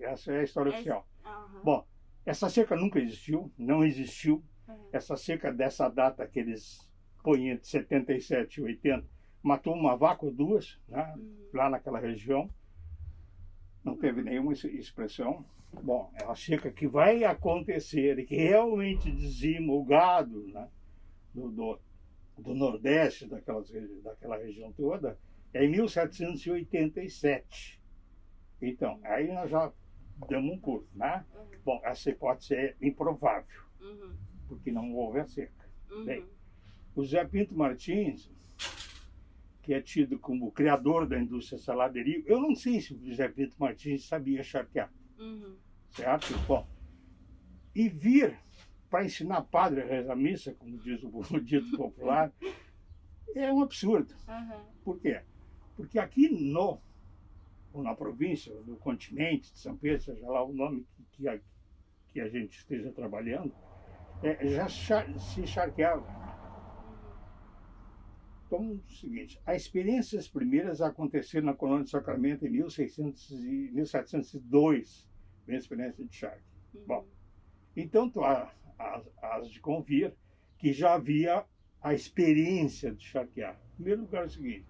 essa 0.00 0.32
é 0.32 0.40
a 0.40 0.44
história 0.44 0.68
Essa- 0.70 0.76
oficial. 0.78 1.08
Aham. 1.24 1.60
Bom, 1.64 1.86
essa 2.24 2.48
seca 2.48 2.76
nunca 2.76 2.98
existiu, 3.00 3.52
não 3.58 3.84
existiu. 3.84 4.42
Aham. 4.68 4.78
Essa 4.92 5.16
seca 5.16 5.52
dessa 5.52 5.88
data 5.88 6.26
que 6.26 6.38
eles 6.38 6.88
põem 7.22 7.50
entre 7.50 7.66
77 7.66 8.60
e 8.60 8.62
80, 8.62 9.06
matou 9.48 9.74
uma 9.74 9.96
vaca 9.96 10.26
ou 10.26 10.32
duas, 10.32 10.78
né? 10.88 11.14
Uhum. 11.16 11.48
lá 11.54 11.70
naquela 11.70 11.98
região. 11.98 12.50
Não 13.82 13.96
teve 13.96 14.22
nenhuma 14.22 14.52
ex- 14.52 14.64
expressão. 14.64 15.44
Bom, 15.82 16.10
é 16.14 16.24
uma 16.24 16.36
seca 16.36 16.70
que 16.70 16.86
vai 16.86 17.24
acontecer 17.24 18.18
e 18.18 18.26
que 18.26 18.36
realmente 18.36 19.10
dizima 19.10 19.72
o 19.72 19.82
gado 19.84 20.46
né, 20.48 20.68
do, 21.34 21.50
do, 21.50 21.78
do 22.38 22.54
Nordeste, 22.54 23.26
daquelas, 23.26 23.70
daquela 24.02 24.36
região 24.38 24.72
toda, 24.72 25.18
é 25.52 25.64
em 25.64 25.68
1787. 25.70 27.80
Então, 28.60 28.98
aí 29.04 29.32
nós 29.32 29.50
já 29.50 29.72
damos 30.28 30.52
um 30.54 30.58
curso, 30.58 30.88
né? 30.94 31.24
Uhum. 31.34 31.46
Bom, 31.64 31.80
essa 31.84 32.10
hipótese 32.10 32.54
é 32.54 32.74
improvável, 32.82 33.62
Uhum. 33.80 34.14
porque 34.48 34.70
não 34.72 34.92
houve 34.94 35.20
a 35.20 35.26
seca. 35.26 35.68
Uhum. 35.90 36.04
Bem, 36.04 36.26
O 36.96 37.04
Zé 37.04 37.24
Pinto 37.24 37.56
Martins, 37.56 38.28
que 39.68 39.74
é 39.74 39.82
tido 39.82 40.18
como 40.18 40.50
criador 40.50 41.06
da 41.06 41.20
indústria 41.20 41.58
saladeria, 41.58 42.22
eu 42.24 42.40
não 42.40 42.54
sei 42.54 42.80
se 42.80 42.94
o 42.94 43.14
Zé 43.14 43.28
Pinto 43.28 43.54
Martins 43.58 44.06
sabia 44.08 44.42
charquear, 44.42 44.90
Uhum. 45.18 45.58
certo? 45.90 46.32
Bom, 46.46 46.66
e 47.74 47.86
vir 47.86 48.34
para 48.88 49.04
ensinar 49.04 49.42
padre 49.42 49.82
a 49.82 49.84
rezar 49.84 50.16
missa, 50.16 50.54
como 50.54 50.78
diz 50.78 51.02
o, 51.04 51.10
dito 51.44 51.76
popular, 51.76 52.32
é 53.36 53.52
um 53.52 53.60
absurdo. 53.60 54.14
Uhum. 54.26 54.64
Por 54.82 54.98
quê? 55.00 55.20
Porque 55.76 55.98
aqui 55.98 56.30
no, 56.30 56.80
ou 57.70 57.82
na 57.82 57.94
província, 57.94 58.50
ou 58.54 58.64
no 58.64 58.78
continente 58.78 59.52
de 59.52 59.58
São 59.58 59.76
Pedro, 59.76 60.00
seja 60.02 60.26
lá 60.26 60.42
o 60.42 60.50
nome 60.54 60.86
que, 60.96 61.04
que, 61.12 61.28
a, 61.28 61.38
que 62.08 62.20
a 62.22 62.28
gente 62.30 62.56
esteja 62.56 62.90
trabalhando, 62.90 63.52
é, 64.22 64.48
já 64.48 64.66
se 64.66 65.46
charqueava. 65.46 66.27
Então, 68.48 68.64
é 68.64 68.92
o 68.92 68.96
seguinte, 68.96 69.38
as 69.44 69.62
experiências 69.62 70.26
primeiras 70.26 70.80
aconteceram 70.80 71.46
na 71.46 71.54
colônia 71.54 71.84
de 71.84 71.90
Sacramento 71.90 72.46
em 72.46 72.50
1600 72.50 73.30
e, 73.30 73.70
1702, 73.72 75.06
a 75.46 75.52
experiência 75.52 76.02
de 76.02 76.16
charque. 76.16 76.42
Uhum. 76.74 76.84
Bom, 76.86 77.06
então, 77.76 78.08
tu 78.08 78.24
há- 78.24 78.50
há- 78.78 79.02
has 79.22 79.50
de 79.50 79.60
convir 79.60 80.14
que 80.58 80.72
já 80.72 80.94
havia 80.94 81.44
a 81.82 81.92
experiência 81.92 82.90
de 82.92 83.04
charquear. 83.04 83.60
Em 83.74 83.76
primeiro 83.76 84.00
lugar, 84.02 84.22
é 84.22 84.26
o 84.26 84.30
seguinte: 84.30 84.66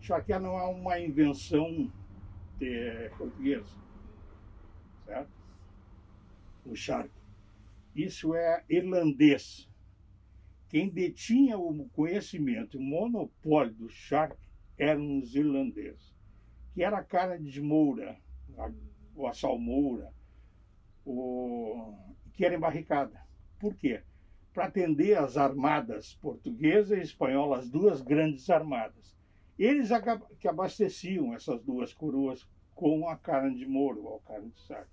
charquear 0.00 0.40
não 0.40 0.58
é 0.58 0.64
uma 0.64 0.98
invenção 0.98 1.92
portuguesa, 3.18 3.74
certo? 5.04 5.30
O 6.64 6.74
charque. 6.74 7.20
Isso 7.94 8.34
é 8.34 8.64
irlandês. 8.68 9.69
Quem 10.70 10.88
detinha 10.88 11.58
o 11.58 11.88
conhecimento, 11.88 12.78
o 12.78 12.80
monopólio 12.80 13.74
do 13.74 13.88
charque 13.88 14.38
eram 14.78 15.18
os 15.18 15.34
irlandeses, 15.34 16.14
que 16.72 16.84
era 16.84 16.98
a 16.98 17.04
carne 17.04 17.50
de 17.50 17.60
moura, 17.60 18.16
a, 18.56 18.70
ou 19.16 19.26
a 19.26 19.34
salmoura, 19.34 20.12
o, 21.04 21.92
que 22.32 22.44
era 22.44 22.54
embarricada. 22.54 23.20
Por 23.58 23.74
quê? 23.74 24.00
Para 24.54 24.66
atender 24.66 25.18
as 25.18 25.36
armadas 25.36 26.14
portuguesa 26.22 26.96
e 26.96 27.02
espanhola, 27.02 27.58
as 27.58 27.68
duas 27.68 28.00
grandes 28.00 28.48
armadas. 28.48 29.18
Eles 29.58 29.88
que 30.38 30.46
abasteciam 30.46 31.34
essas 31.34 31.60
duas 31.64 31.92
coroas 31.92 32.48
com 32.76 33.08
a 33.08 33.16
carne 33.16 33.56
de 33.56 33.66
mouro 33.66 34.04
ou 34.04 34.20
carne 34.20 34.50
de 34.50 34.60
saco. 34.60 34.88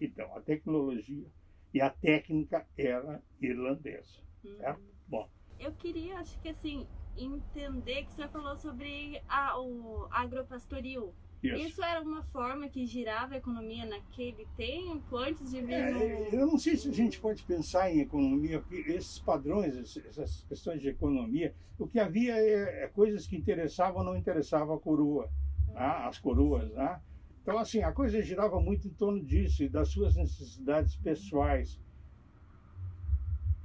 Então, 0.00 0.34
a 0.34 0.40
tecnologia 0.40 1.26
e 1.72 1.82
a 1.82 1.90
técnica 1.90 2.66
era 2.78 3.22
irlandesa. 3.42 4.22
certo? 4.56 4.87
Bom, 5.08 5.28
Eu 5.58 5.72
queria, 5.72 6.18
acho 6.18 6.38
que 6.40 6.48
assim, 6.48 6.86
entender 7.16 8.04
que 8.04 8.12
você 8.12 8.28
falou 8.28 8.56
sobre 8.56 9.20
a, 9.28 9.58
o 9.60 10.06
agropastoril. 10.10 11.14
isso. 11.42 11.56
Isso 11.56 11.82
era 11.82 12.00
uma 12.00 12.22
forma 12.22 12.68
que 12.68 12.86
girava 12.86 13.34
a 13.34 13.38
economia 13.38 13.86
naquele 13.86 14.46
tempo, 14.56 15.16
antes 15.16 15.50
de 15.50 15.60
vir 15.60 15.72
É, 15.72 16.28
eu 16.32 16.46
não 16.46 16.58
sei 16.58 16.76
se 16.76 16.88
a 16.88 16.92
gente 16.92 17.20
pode 17.20 17.42
pensar 17.44 17.90
em 17.90 18.00
economia, 18.00 18.60
porque 18.60 18.90
esses 18.90 19.18
padrões, 19.18 19.76
essas 19.96 20.44
questões 20.48 20.80
de 20.80 20.88
economia, 20.88 21.54
o 21.78 21.86
que 21.86 21.98
havia 21.98 22.36
é, 22.36 22.84
é 22.84 22.88
coisas 22.88 23.26
que 23.26 23.36
interessavam 23.36 23.98
ou 23.98 24.04
não 24.04 24.16
interessavam 24.16 24.74
a 24.74 24.80
coroa, 24.80 25.30
tá? 25.72 26.08
as 26.08 26.18
coroas. 26.18 26.70
Né? 26.72 27.00
Então, 27.42 27.58
assim, 27.58 27.82
a 27.82 27.92
coisa 27.92 28.20
girava 28.20 28.60
muito 28.60 28.86
em 28.86 28.92
torno 28.92 29.24
disso 29.24 29.62
e 29.62 29.68
das 29.68 29.88
suas 29.88 30.16
necessidades 30.16 30.96
pessoais. 30.96 31.80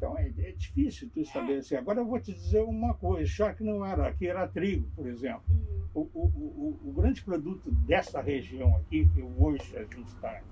Então, 0.04 0.18
é, 0.18 0.28
é 0.28 0.52
difícil 0.52 1.10
tu 1.10 1.22
estabelecer. 1.22 1.78
Agora, 1.78 2.02
eu 2.02 2.06
vou 2.06 2.20
te 2.20 2.34
dizer 2.34 2.62
uma 2.62 2.94
coisa: 2.94 3.26
chá 3.26 3.54
que 3.54 3.64
não 3.64 3.86
era, 3.86 4.10
aqui 4.10 4.28
era 4.28 4.46
trigo, 4.50 4.92
por 4.94 5.08
exemplo. 5.08 5.44
Uhum. 5.50 5.88
O, 5.94 6.02
o, 6.14 6.26
o, 6.26 6.90
o 6.90 6.94
grande 6.94 7.24
produto 7.24 7.72
dessa 7.72 8.20
região 8.20 8.76
aqui, 8.76 9.08
que 9.08 9.22
hoje 9.22 9.78
a 9.78 9.84
gente 9.86 10.08
está 10.08 10.44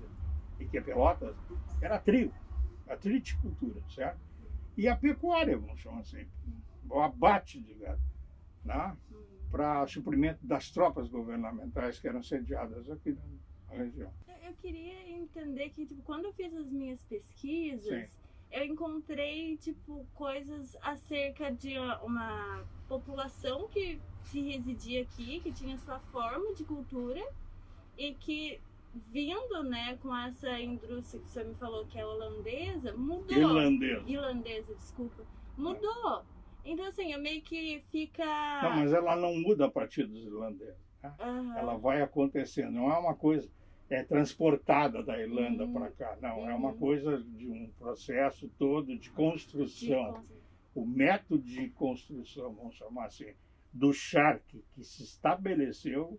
e 0.58 0.64
que 0.66 0.78
é 0.78 0.80
Pelotas, 0.80 1.36
era 1.82 1.98
trigo, 1.98 2.32
a 2.88 2.96
triticultura, 2.96 3.82
certo? 3.90 4.20
E 4.76 4.88
a 4.88 4.96
pecuária, 4.96 5.58
vamos 5.58 5.80
chamar 5.80 6.00
assim, 6.00 6.26
o 6.88 7.00
abate 7.00 7.60
de 7.60 7.74
gado, 7.74 8.00
né? 8.64 8.96
Uhum. 9.10 9.18
para 9.50 9.86
suprimento 9.86 10.46
das 10.46 10.70
tropas 10.70 11.08
governamentais 11.10 11.98
que 11.98 12.08
eram 12.08 12.22
sediadas 12.22 12.88
aqui 12.88 13.14
na 13.68 13.74
região. 13.74 14.10
Eu- 14.26 14.32
Eu 14.48 14.54
queria 14.56 15.10
entender 15.10 15.70
que, 15.70 15.84
tipo, 15.86 16.02
quando 16.02 16.26
eu 16.26 16.32
fiz 16.32 16.54
as 16.54 16.70
minhas 16.70 17.02
pesquisas, 17.04 18.08
Sim. 18.08 18.16
Eu 18.52 18.64
encontrei, 18.64 19.56
tipo, 19.56 20.06
coisas 20.14 20.76
acerca 20.82 21.50
de 21.50 21.76
uma- 22.02 22.64
população 22.88 23.68
que 23.68 23.98
se 24.24 24.40
residia 24.42 25.00
aqui, 25.02 25.40
que 25.40 25.50
tinha 25.50 25.78
sua 25.78 25.98
forma 25.98 26.52
de 26.54 26.62
cultura 26.62 27.22
e 27.96 28.12
que, 28.12 28.60
vindo, 29.10 29.62
né, 29.62 29.96
com 30.02 30.14
essa 30.14 30.60
indústria 30.60 31.22
que 31.22 31.30
senhor 31.30 31.48
me 31.48 31.54
falou 31.54 31.86
que 31.86 31.98
é 31.98 32.04
holandesa, 32.04 32.92
mudou. 32.94 33.34
Irlandesa. 33.34 34.02
Irlandesa, 34.06 34.74
desculpa. 34.74 35.22
Mudou. 35.56 36.22
Então, 36.64 36.84
assim, 36.84 37.12
eu 37.14 37.18
meio 37.20 37.40
que 37.40 37.82
fica... 37.90 38.24
Não, 38.62 38.76
mas 38.76 38.92
ela 38.92 39.16
não 39.16 39.34
muda 39.40 39.64
a 39.66 39.70
partir 39.70 40.04
dos 40.04 40.22
irlandeses. 40.26 40.76
né? 41.02 41.14
Aham. 41.18 41.58
Ela 41.58 41.78
vai 41.78 42.02
acontecendo, 42.02 42.72
não 42.72 42.92
é 42.92 42.98
uma 42.98 43.14
coisa 43.14 43.48
é 43.94 44.02
transportada 44.02 45.02
da 45.02 45.18
Irlanda 45.20 45.64
Uhum. 45.64 45.72
para 45.72 45.90
cá, 45.90 46.16
não, 46.20 46.48
é 46.48 46.54
uma 46.54 46.72
Uhum. 46.72 46.78
coisa 46.78 47.22
de 47.22 47.46
um 47.48 47.70
processo 47.78 48.48
todo 48.58 48.86
de 48.94 48.98
De 49.00 49.10
construção. 49.10 50.12
cons- 50.14 50.42
o 50.74 50.86
método 50.86 51.42
de 51.42 51.68
construção, 51.70 52.54
vamos 52.54 52.74
chamar 52.76 53.06
assim, 53.06 53.34
do 53.72 53.92
charque 53.92 54.64
que 54.72 54.82
se 54.82 55.02
estabeleceu 55.02 56.18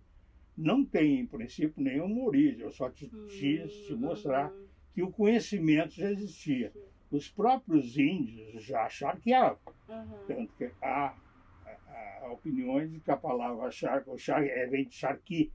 não 0.55 0.85
tem, 0.85 1.19
em 1.21 1.25
princípio, 1.25 1.81
nenhuma 1.83 2.23
origem. 2.25 2.61
Eu 2.61 2.69
só 2.71 2.87
te 2.91 3.09
quis 3.27 3.71
te 3.87 3.95
mostrar 3.95 4.51
Uhum. 4.51 4.67
que 4.93 5.01
o 5.01 5.11
conhecimento 5.11 5.95
já 5.95 6.11
existia. 6.11 6.71
Os 7.09 7.27
próprios 7.27 7.97
índios 7.97 8.63
já 8.63 8.87
charqueavam. 8.89 9.57
Aham. 9.89 10.25
Tanto 10.27 10.53
que 10.55 10.71
há, 10.79 11.17
há- 11.65 12.19
há 12.21 12.31
opiniões 12.31 12.91
de 12.91 12.99
que 12.99 13.09
a 13.09 13.17
palavra 13.17 13.71
charque, 13.71 14.07
ou 14.09 14.17
charque 14.17 14.49
é, 14.49 14.67
vem 14.67 14.85
de 14.87 14.93
charqui, 14.93 15.51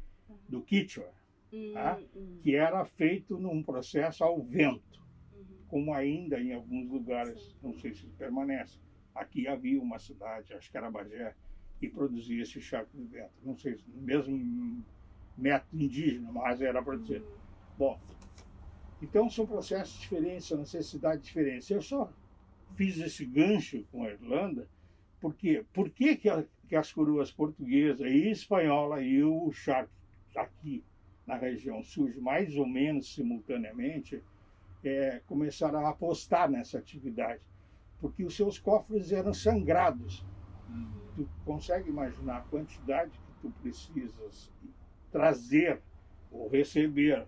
do 0.49 0.61
Quichua, 0.63 1.09
tá? 1.73 1.99
Uhum. 2.15 2.41
que 2.43 2.55
era 2.55 2.85
feito 2.85 3.39
num 3.39 3.63
processo 3.63 4.23
ao 4.25 4.43
vento. 4.43 4.83
Uhum. 5.33 5.65
como 5.69 5.93
ainda 5.95 6.41
em 6.41 6.53
alguns 6.55 6.89
lugares, 6.89 7.41
Sim. 7.41 7.57
não 7.63 7.75
sei 7.75 7.95
se 7.95 8.07
permanece. 8.19 8.79
Aqui 9.15 9.47
havia 9.47 9.81
uma 9.81 9.99
cidade, 9.99 10.53
acho 10.55 10.71
que 10.71 10.77
era 10.77 10.91
Bagé, 10.91 11.35
que 11.79 11.89
produzia 11.89 12.43
esse 12.43 12.61
charco 12.61 12.97
de 12.97 13.05
vento. 13.05 13.33
Não 13.43 13.57
sei 13.57 13.77
se 13.77 13.85
mesmo 13.91 14.85
método 15.37 15.83
indígena, 15.83 16.33
mas 16.33 16.61
era 16.61 16.83
produzido. 16.83 17.25
Uhum. 17.25 17.39
Bom, 17.77 18.01
então 19.01 19.29
são 19.31 19.47
processos 19.47 19.95
diferentes, 20.01 20.47
são 20.47 20.59
necessidades 20.59 21.25
diferentes. 21.25 21.71
Eu 21.71 21.81
só 21.83 22.13
fiz 22.77 22.99
esse 22.99 23.25
gancho 23.25 23.85
com 23.93 24.05
a 24.05 24.11
Irlanda, 24.11 24.69
porque 25.21 25.65
por 25.73 25.91
que, 25.91 26.17
que, 26.17 26.29
a- 26.29 26.45
que 26.67 26.75
as 26.77 26.93
coroas 26.93 27.31
portuguesa 27.31 28.09
e 28.09 28.31
espanhola 28.31 29.03
e 29.03 29.23
o 29.23 29.51
charque 29.53 29.93
aqui 30.37 30.85
na 31.29 31.37
região 31.37 31.83
surge 31.83 32.19
mais 32.19 32.57
ou 32.57 32.67
menos 32.67 33.15
simultaneamente, 33.15 34.25
é, 34.83 35.21
começaram 35.27 35.81
a 35.81 35.91
apostar 35.91 36.51
nessa 36.51 36.79
atividade, 36.79 37.43
porque 38.01 38.25
os 38.25 38.35
seus 38.35 38.59
cofres 38.59 39.13
eram 39.13 39.35
sangrados. 39.35 40.25
Uhum. 40.71 40.89
Tu 41.15 41.29
consegue 41.45 41.91
imaginar 41.91 42.39
a 42.39 42.43
quantidade 42.43 43.11
que 43.11 43.43
tu 43.43 43.51
precisas 43.61 44.51
trazer 45.13 45.83
ou 46.33 46.49
receber 46.49 47.27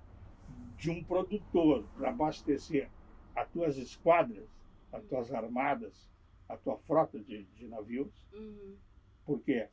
de 0.78 0.90
um 0.90 1.04
produtor 1.04 1.84
para 1.94 2.08
abastecer 2.08 2.88
as 3.36 3.50
tuas 3.50 3.76
esquadras, 3.76 4.48
as 4.90 5.04
tuas 5.04 5.30
armadas, 5.30 6.08
a 6.48 6.56
tua 6.56 6.78
frota 6.78 7.20
de, 7.20 7.44
de 7.44 7.68
navios? 7.68 8.26
Uhum. 8.32 8.76
Por 9.26 9.40
quê? 9.42 9.68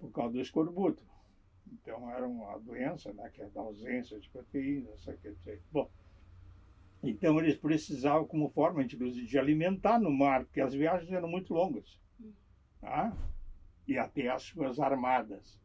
Por 0.00 0.10
causa 0.10 0.32
do 0.32 0.40
escorbuto. 0.40 1.07
Então 1.72 2.10
era 2.10 2.26
uma 2.26 2.58
doença, 2.58 3.12
né, 3.12 3.30
que 3.30 3.42
é 3.42 3.46
da 3.50 3.60
ausência 3.60 4.18
de 4.18 4.28
proteínas, 4.30 5.08
aí. 5.08 5.60
Bom, 5.70 5.90
então 7.02 7.38
eles 7.38 7.56
precisavam, 7.56 8.26
como 8.26 8.50
forma, 8.50 8.82
inclusive, 8.82 9.26
de 9.26 9.38
alimentar 9.38 9.98
no 9.98 10.10
mar, 10.10 10.44
porque 10.44 10.60
as 10.60 10.74
viagens 10.74 11.10
eram 11.12 11.28
muito 11.28 11.54
longas. 11.54 11.98
Tá? 12.80 13.16
E 13.86 13.96
até 13.98 14.28
as 14.28 14.42
suas 14.42 14.78
armadas. 14.78 15.58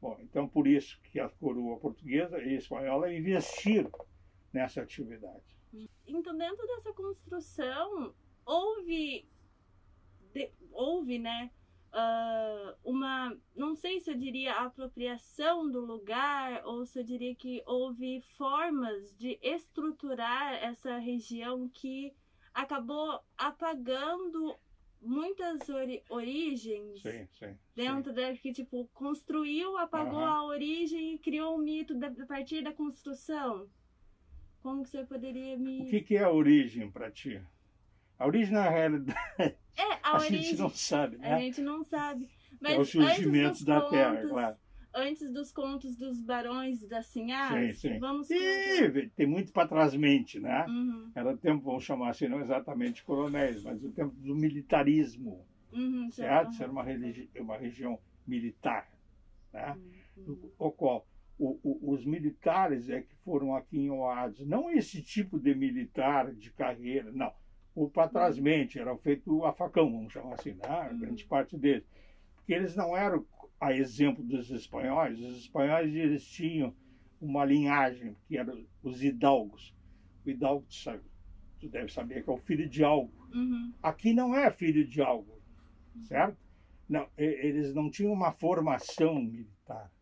Bom, 0.00 0.16
então 0.20 0.48
por 0.48 0.66
isso 0.66 0.98
que 1.02 1.20
a 1.20 1.28
coroa 1.28 1.78
portuguesa 1.78 2.42
e 2.42 2.54
espanhola 2.54 3.12
investiram 3.12 3.90
nessa 4.52 4.80
atividade. 4.82 5.44
Então, 6.06 6.36
dentro 6.36 6.66
dessa 6.66 6.92
construção, 6.92 8.14
houve, 8.44 9.28
de- 10.32 10.50
houve, 10.72 11.18
né, 11.18 11.50
uh, 11.92 12.76
uma, 12.84 13.36
não 13.54 13.74
sei 13.74 14.00
se 14.00 14.10
eu 14.10 14.16
diria 14.16 14.52
apropriação 14.54 15.70
do 15.70 15.80
lugar 15.80 16.64
ou 16.64 16.86
se 16.86 16.98
eu 16.98 17.04
diria 17.04 17.34
que 17.34 17.62
houve 17.66 18.20
formas 18.36 19.14
de 19.16 19.38
estruturar 19.42 20.54
essa 20.54 20.98
região 20.98 21.68
que 21.68 22.12
acabou 22.54 23.20
apagando 23.36 24.56
muitas 25.00 25.66
ori 25.68 26.02
origens 26.10 27.00
sim, 27.00 27.26
sim, 27.38 27.56
dentro 27.74 28.12
sim. 28.12 28.20
da 28.20 28.36
que 28.36 28.52
tipo 28.52 28.86
construiu 28.92 29.78
apagou 29.78 30.18
uhum. 30.18 30.26
a 30.26 30.44
origem 30.44 31.14
e 31.14 31.18
criou 31.18 31.56
um 31.56 31.62
mito 31.62 31.94
da, 31.94 32.08
a 32.08 32.26
partir 32.26 32.62
da 32.62 32.72
construção 32.72 33.66
como 34.62 34.84
você 34.84 35.02
poderia 35.04 35.56
me 35.56 35.82
o 35.82 35.86
que, 35.86 36.02
que 36.02 36.16
é 36.16 36.24
a 36.24 36.30
origem 36.30 36.90
para 36.90 37.10
ti 37.10 37.40
a 38.20 38.26
origem 38.26 38.52
na 38.52 38.68
realidade 38.68 39.18
é, 39.38 39.56
a, 40.02 40.10
a 40.12 40.14
origem, 40.18 40.42
gente 40.42 40.58
não 40.58 40.70
sabe 40.70 41.16
né? 41.18 41.34
a 41.34 41.38
gente 41.40 41.60
não 41.60 41.82
sabe 41.82 42.28
mas 42.60 42.74
é 42.74 42.78
o 42.78 42.84
surgimento 42.84 43.64
da 43.64 43.80
contos, 43.80 43.90
Terra 43.90 44.28
claro 44.28 44.56
antes 44.94 45.32
dos 45.32 45.52
contos 45.52 45.96
dos 45.96 46.20
barões 46.20 46.86
da 46.86 47.02
Sinhás, 47.02 47.78
sim, 47.78 47.92
sim. 47.92 47.98
vamos 47.98 48.28
e, 48.30 49.10
tem 49.16 49.26
muito 49.26 49.52
para 49.52 49.68
trás 49.68 49.94
mente, 49.94 50.40
né? 50.40 50.66
Uhum. 50.68 51.10
Era 51.14 51.32
o 51.32 51.36
tempo, 51.38 51.64
vamos 51.64 51.84
chamar 51.84 52.10
assim, 52.10 52.28
não 52.28 52.40
exatamente 52.40 53.04
coronéis, 53.04 53.62
mas 53.62 53.82
o 53.84 53.92
tempo 53.92 54.14
do 54.16 54.34
militarismo, 54.34 55.46
uhum, 55.72 56.10
certo? 56.10 56.54
Uhum. 56.54 56.62
Era 56.62 56.72
uma, 56.72 56.82
religi 56.82 57.30
uma 57.38 57.56
região 57.56 58.00
militar, 58.26 58.90
né? 59.52 59.78
Uhum. 60.16 60.50
O 60.58 60.70
qual 60.72 61.06
o, 61.40 61.58
o, 61.62 61.94
os 61.94 62.04
militares 62.04 62.90
é 62.90 63.00
que 63.00 63.14
foram 63.24 63.56
aqui 63.56 63.78
em 63.78 63.90
Oasis, 63.90 64.46
não 64.46 64.70
esse 64.70 65.02
tipo 65.02 65.38
de 65.38 65.54
militar 65.54 66.34
de 66.34 66.50
carreira, 66.52 67.10
não. 67.12 67.32
O 67.74 67.88
para 67.88 68.08
trás 68.08 68.36
Uhum. 68.36 68.44
mente 68.44 68.78
era 68.78 68.96
feito 68.98 69.44
a 69.44 69.52
facão, 69.52 69.90
vamos 69.90 70.12
chamar 70.12 70.34
assim, 70.34 70.54
né? 70.54 70.88
Uhum. 70.90 70.98
Grande 70.98 71.24
parte 71.26 71.56
deles. 71.56 71.84
Porque 72.36 72.52
eles 72.52 72.74
não 72.74 72.96
eram 72.96 73.24
a 73.60 73.72
exemplo 73.74 74.24
dos 74.24 74.50
espanhóis, 74.50 75.18
os 75.20 75.36
espanhóis 75.38 75.94
eles 75.94 76.24
tinham 76.26 76.74
uma 77.20 77.44
linhagem 77.44 78.16
que 78.26 78.36
eram 78.36 78.64
os 78.82 79.02
hidalgos. 79.04 79.74
O 80.24 80.30
hidalgo, 80.30 80.66
tu, 80.66 80.74
sabe, 80.74 81.02
tu 81.58 81.68
deve 81.68 81.92
saber 81.92 82.24
que 82.24 82.30
é 82.30 82.32
o 82.32 82.38
filho 82.38 82.68
de 82.68 82.82
algo. 82.82 83.12
Uhum. 83.32 83.72
Aqui 83.82 84.12
não 84.12 84.34
é 84.34 84.50
filho 84.50 84.86
de 84.86 85.00
algo, 85.00 85.40
certo? 86.02 86.38
Não, 86.88 87.06
eles 87.16 87.72
não 87.74 87.90
tinham 87.90 88.12
uma 88.12 88.32
formação 88.32 89.22
militar. 89.22 89.92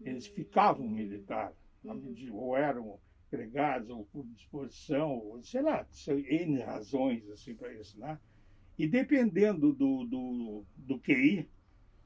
Eles 0.00 0.26
ficavam 0.26 0.86
militar, 0.88 1.52
Uhum. 1.82 2.14
ou 2.32 2.56
eram 2.56 2.98
empregados, 3.34 3.90
ou 3.90 4.04
por 4.06 4.24
disposição, 4.28 5.10
ou 5.10 5.42
sei 5.42 5.62
lá, 5.62 5.86
N 6.08 6.60
razões 6.62 7.28
assim 7.30 7.54
para 7.54 7.72
isso, 7.74 7.98
né? 7.98 8.18
E 8.78 8.86
dependendo 8.86 9.72
do, 9.72 10.04
do, 10.04 10.64
do 10.76 10.98
QI, 11.00 11.48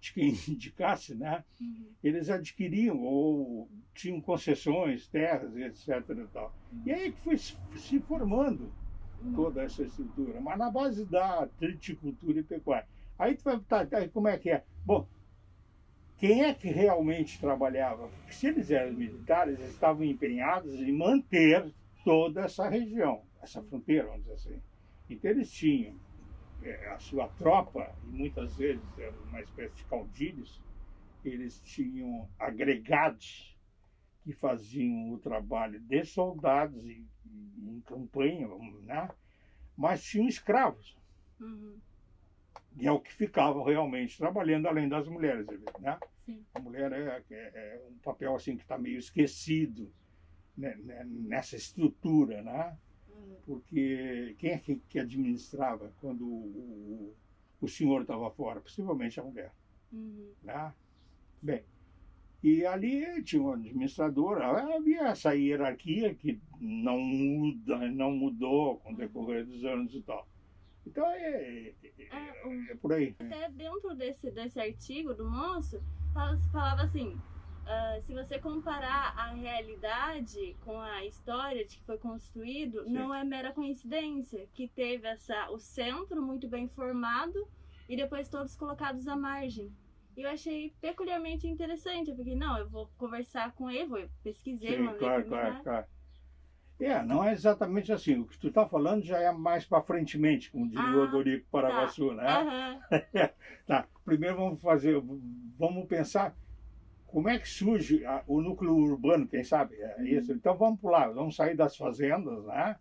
de 0.00 0.12
quem 0.12 0.30
indicasse, 0.48 1.14
né? 1.14 1.44
Uhum. 1.60 1.92
Eles 2.02 2.30
adquiriam 2.30 2.98
ou 3.02 3.68
tinham 3.94 4.20
concessões, 4.20 5.08
terras, 5.08 5.54
etc. 5.56 5.88
E, 6.10 6.26
tal. 6.28 6.54
e 6.86 6.92
aí 6.92 7.12
que 7.12 7.20
foi 7.20 7.36
se 7.38 8.00
formando 8.00 8.72
Uhum. 9.20 9.34
toda 9.34 9.62
essa 9.62 9.82
estrutura, 9.82 10.40
mas 10.40 10.56
na 10.56 10.70
base 10.70 11.04
da 11.04 11.44
triticultura 11.58 12.38
e 12.38 12.44
pecuária. 12.44 12.86
Aí 13.18 13.34
tu 13.34 13.42
vai 13.42 13.58
tá, 13.58 13.84
tá, 13.84 14.08
como 14.10 14.28
é 14.28 14.38
que 14.38 14.48
é? 14.48 14.62
Bom, 14.84 15.08
quem 16.18 16.42
é 16.42 16.52
que 16.52 16.68
realmente 16.68 17.40
trabalhava? 17.40 18.08
Porque 18.08 18.32
se 18.32 18.48
eles 18.48 18.70
eram 18.70 18.92
militares, 18.92 19.58
eles 19.58 19.72
estavam 19.72 20.04
empenhados 20.04 20.74
em 20.74 20.92
manter 20.92 21.72
toda 22.04 22.42
essa 22.42 22.68
região, 22.68 23.24
essa 23.40 23.62
fronteira, 23.62 24.06
vamos 24.06 24.22
dizer 24.22 24.34
assim. 24.34 24.62
Então 25.08 25.30
eles 25.30 25.50
tinham 25.52 25.96
é, 26.60 26.88
a 26.88 26.98
sua 26.98 27.28
tropa, 27.28 27.96
e 28.02 28.08
muitas 28.08 28.56
vezes 28.56 28.98
era 28.98 29.16
uma 29.20 29.40
espécie 29.40 29.76
de 29.76 29.84
caudilhos, 29.84 30.60
eles 31.24 31.60
tinham 31.60 32.28
agregados 32.36 33.56
que 34.24 34.32
faziam 34.32 35.12
o 35.12 35.18
trabalho 35.18 35.80
de 35.80 36.04
soldados 36.04 36.84
em, 36.84 37.08
em 37.58 37.80
campanha, 37.82 38.48
né? 38.82 39.08
mas 39.76 40.02
tinham 40.02 40.26
escravos. 40.26 40.98
Uhum. 41.40 41.78
E 42.78 42.86
é 42.86 42.92
o 42.92 43.00
que 43.00 43.12
ficavam 43.12 43.64
realmente 43.64 44.16
trabalhando, 44.16 44.66
além 44.66 44.88
das 44.88 45.08
mulheres. 45.08 45.46
Né? 45.80 45.98
Sim. 46.24 46.44
A 46.54 46.60
mulher 46.60 46.92
é, 46.92 47.22
é, 47.30 47.34
é, 47.34 47.82
um 47.90 47.98
papel 47.98 48.34
assim 48.34 48.56
que 48.56 48.62
está 48.62 48.78
meio 48.78 48.98
esquecido 48.98 49.92
né, 50.56 50.76
nessa 51.06 51.56
estrutura, 51.56 52.42
né? 52.42 52.76
porque 53.44 54.36
quem 54.38 54.50
é 54.50 54.58
que, 54.58 54.76
que 54.88 54.98
administrava 54.98 55.92
quando 56.00 56.24
o, 56.26 57.14
o, 57.14 57.16
o 57.60 57.68
senhor 57.68 58.02
estava 58.02 58.30
fora? 58.30 58.60
Possivelmente 58.60 59.18
a 59.18 59.24
mulher. 59.24 59.52
Uhum. 59.92 60.32
Né? 60.42 60.72
Bem, 61.40 61.64
e 62.42 62.64
ali 62.64 63.22
tinha 63.22 63.42
um 63.42 63.52
administrador, 63.52 64.40
havia 64.40 65.08
essa 65.08 65.34
hierarquia 65.34 66.14
que 66.14 66.40
não 66.60 66.98
muda, 67.00 67.90
não 67.90 68.12
mudou 68.12 68.78
com 68.78 68.92
o 68.92 68.96
decorrer 68.96 69.44
dos 69.44 69.64
anos 69.64 69.94
e 69.94 70.02
tal. 70.02 70.28
Então 70.86 71.06
é, 71.06 71.72
é, 71.82 72.70
é 72.70 72.74
por 72.80 72.92
aí. 72.92 73.14
Até 73.18 73.50
dentro 73.50 73.94
desse, 73.94 74.30
desse 74.30 74.58
artigo 74.58 75.14
do 75.14 75.28
moço, 75.28 75.82
falava 76.52 76.82
assim, 76.82 77.20
Uh, 77.68 78.00
se 78.00 78.14
você 78.14 78.38
comparar 78.38 79.12
a 79.14 79.26
realidade 79.34 80.56
com 80.64 80.80
a 80.80 81.04
história 81.04 81.66
de 81.66 81.76
que 81.76 81.84
foi 81.84 81.98
construído, 81.98 82.82
Sim. 82.84 82.92
não 82.92 83.14
é 83.14 83.22
mera 83.22 83.52
coincidência 83.52 84.48
que 84.54 84.68
teve 84.68 85.06
essa, 85.06 85.50
o 85.50 85.58
centro 85.58 86.22
muito 86.22 86.48
bem 86.48 86.66
formado 86.66 87.46
e 87.86 87.94
depois 87.94 88.26
todos 88.26 88.56
colocados 88.56 89.06
à 89.06 89.14
margem. 89.14 89.70
E 90.16 90.22
eu 90.22 90.30
achei 90.30 90.74
peculiarmente 90.80 91.46
interessante. 91.46 92.10
Eu 92.10 92.16
fiquei, 92.16 92.34
não, 92.34 92.56
eu 92.56 92.70
vou 92.70 92.90
conversar 92.96 93.52
com 93.52 93.70
ele, 93.70 93.86
vou 93.86 94.08
pesquisei, 94.22 94.76
Sim, 94.76 94.84
mandei 94.84 95.00
claro, 95.00 95.24
claro, 95.26 95.62
claro. 95.62 95.86
É, 96.80 97.02
não 97.02 97.24
é 97.24 97.32
exatamente 97.32 97.92
assim. 97.92 98.18
O 98.20 98.26
que 98.26 98.38
tu 98.38 98.48
está 98.48 98.66
falando 98.66 99.02
já 99.02 99.18
é 99.18 99.32
mais 99.32 99.64
para 99.64 99.82
frentemente, 99.82 100.50
como 100.50 100.68
diria 100.68 100.96
o 100.96 101.00
Ah, 101.02 101.04
Odorico 101.04 101.46
Paraguaçu, 101.50 102.12
né? 102.14 102.26
Aham. 102.26 102.80
tá. 103.66 103.88
Primeiro 104.04 104.36
vamos 104.36 104.62
fazer, 104.62 105.00
vamos 105.58 105.86
pensar 105.86 106.36
como 107.06 107.28
é 107.28 107.38
que 107.38 107.48
surge 107.48 108.04
a, 108.04 108.22
o 108.26 108.40
núcleo 108.40 108.76
urbano, 108.76 109.26
quem 109.26 109.42
sabe? 109.42 109.74
É 109.76 110.02
isso. 110.04 110.32
Então 110.32 110.56
vamos 110.56 110.80
pular, 110.80 111.12
vamos 111.12 111.34
sair 111.34 111.56
das 111.56 111.76
fazendas, 111.76 112.44
né? 112.44 112.76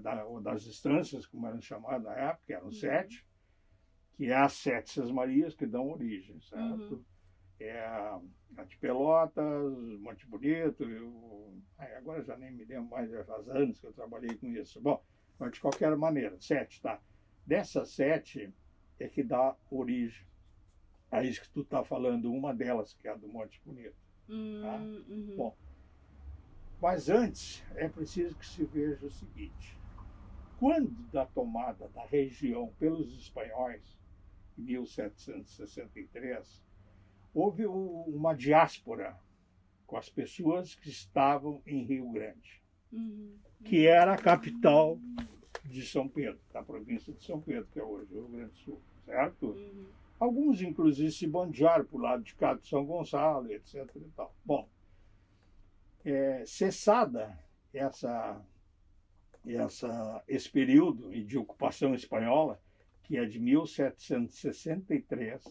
Da, 0.00 0.24
ou 0.24 0.40
das 0.40 0.64
estâncias, 0.64 1.26
como 1.26 1.46
eram 1.46 1.60
chamadas 1.60 2.02
na 2.04 2.14
época, 2.14 2.42
que 2.46 2.52
eram 2.54 2.72
sete, 2.72 3.26
que 4.16 4.26
é 4.26 4.34
as 4.36 4.54
sete 4.54 4.90
Sas 4.90 5.10
Marias 5.10 5.54
que 5.54 5.66
dão 5.66 5.90
origem, 5.90 6.40
certo? 6.40 6.94
Uhum. 6.94 7.04
É 7.60 7.80
a, 7.86 8.20
de 8.66 8.76
Pelotas, 8.78 9.72
Monte 10.00 10.26
Bonito, 10.26 10.82
eu, 10.84 11.54
agora 11.78 12.22
já 12.22 12.36
nem 12.36 12.50
me 12.52 12.64
lembro 12.64 12.90
mais, 12.90 13.08
já 13.10 13.24
faz 13.24 13.48
anos 13.48 13.78
que 13.78 13.86
eu 13.86 13.92
trabalhei 13.92 14.36
com 14.36 14.48
isso. 14.48 14.80
Bom, 14.80 15.02
mas 15.38 15.52
de 15.52 15.60
qualquer 15.60 15.96
maneira, 15.96 16.36
sete, 16.40 16.82
tá? 16.82 17.00
Dessas 17.46 17.90
sete 17.90 18.52
é 18.98 19.08
que 19.08 19.22
dá 19.22 19.56
origem 19.70 20.26
a 21.10 21.22
isso 21.22 21.42
que 21.42 21.50
tu 21.50 21.60
está 21.60 21.84
falando, 21.84 22.32
uma 22.32 22.52
delas, 22.52 22.92
que 22.94 23.06
é 23.06 23.12
a 23.12 23.16
do 23.16 23.28
Monte 23.28 23.60
Bonito. 23.64 23.94
Hum, 24.28 24.60
Tá? 24.62 24.76
uhum. 24.76 25.34
Bom, 25.36 25.56
mas 26.80 27.08
antes 27.08 27.62
é 27.76 27.88
preciso 27.88 28.34
que 28.36 28.46
se 28.46 28.64
veja 28.64 29.06
o 29.06 29.10
seguinte: 29.10 29.78
quando 30.58 30.90
da 31.12 31.24
tomada 31.26 31.88
da 31.88 32.04
região 32.06 32.72
pelos 32.78 33.16
espanhóis, 33.16 33.96
em 34.58 34.62
1763, 34.62 36.63
houve 37.34 37.66
uma 37.66 38.34
diáspora 38.34 39.18
com 39.86 39.96
as 39.96 40.08
pessoas 40.08 40.74
que 40.74 40.88
estavam 40.88 41.60
em 41.66 41.82
Rio 41.82 42.10
Grande, 42.10 42.62
Uhum. 42.92 43.34
que 43.64 43.86
era 43.86 44.14
a 44.14 44.18
capital 44.18 44.98
de 45.64 45.84
São 45.84 46.08
Pedro, 46.08 46.38
da 46.52 46.62
província 46.62 47.12
de 47.12 47.24
São 47.24 47.40
Pedro, 47.40 47.66
que 47.72 47.80
é 47.80 47.82
hoje 47.82 48.06
o 48.12 48.20
Rio 48.20 48.28
Grande 48.28 48.52
do 48.52 48.58
Sul, 48.58 48.80
certo? 49.04 49.46
Uhum. 49.48 49.86
Alguns, 50.20 50.62
inclusive, 50.62 51.10
se 51.10 51.26
bandearam 51.26 51.84
para 51.84 51.96
o 51.96 52.00
lado 52.00 52.22
de 52.22 52.34
cá 52.36 52.54
de 52.54 52.68
São 52.68 52.86
Gonçalo, 52.86 53.50
etc. 53.50 53.84
E 53.96 54.10
tal. 54.16 54.32
Bom, 54.44 54.68
é, 56.04 56.44
cessada 56.46 57.36
essa, 57.72 58.40
essa, 59.46 60.22
esse 60.28 60.48
período 60.48 61.10
de 61.10 61.36
ocupação 61.36 61.92
espanhola, 61.94 62.60
que 63.02 63.16
é 63.16 63.24
de 63.24 63.40
1763 63.40 65.42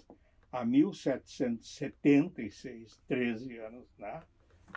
a 0.54 0.64
1776, 0.64 3.02
13 3.08 3.58
anos, 3.58 3.88
né? 3.98 4.22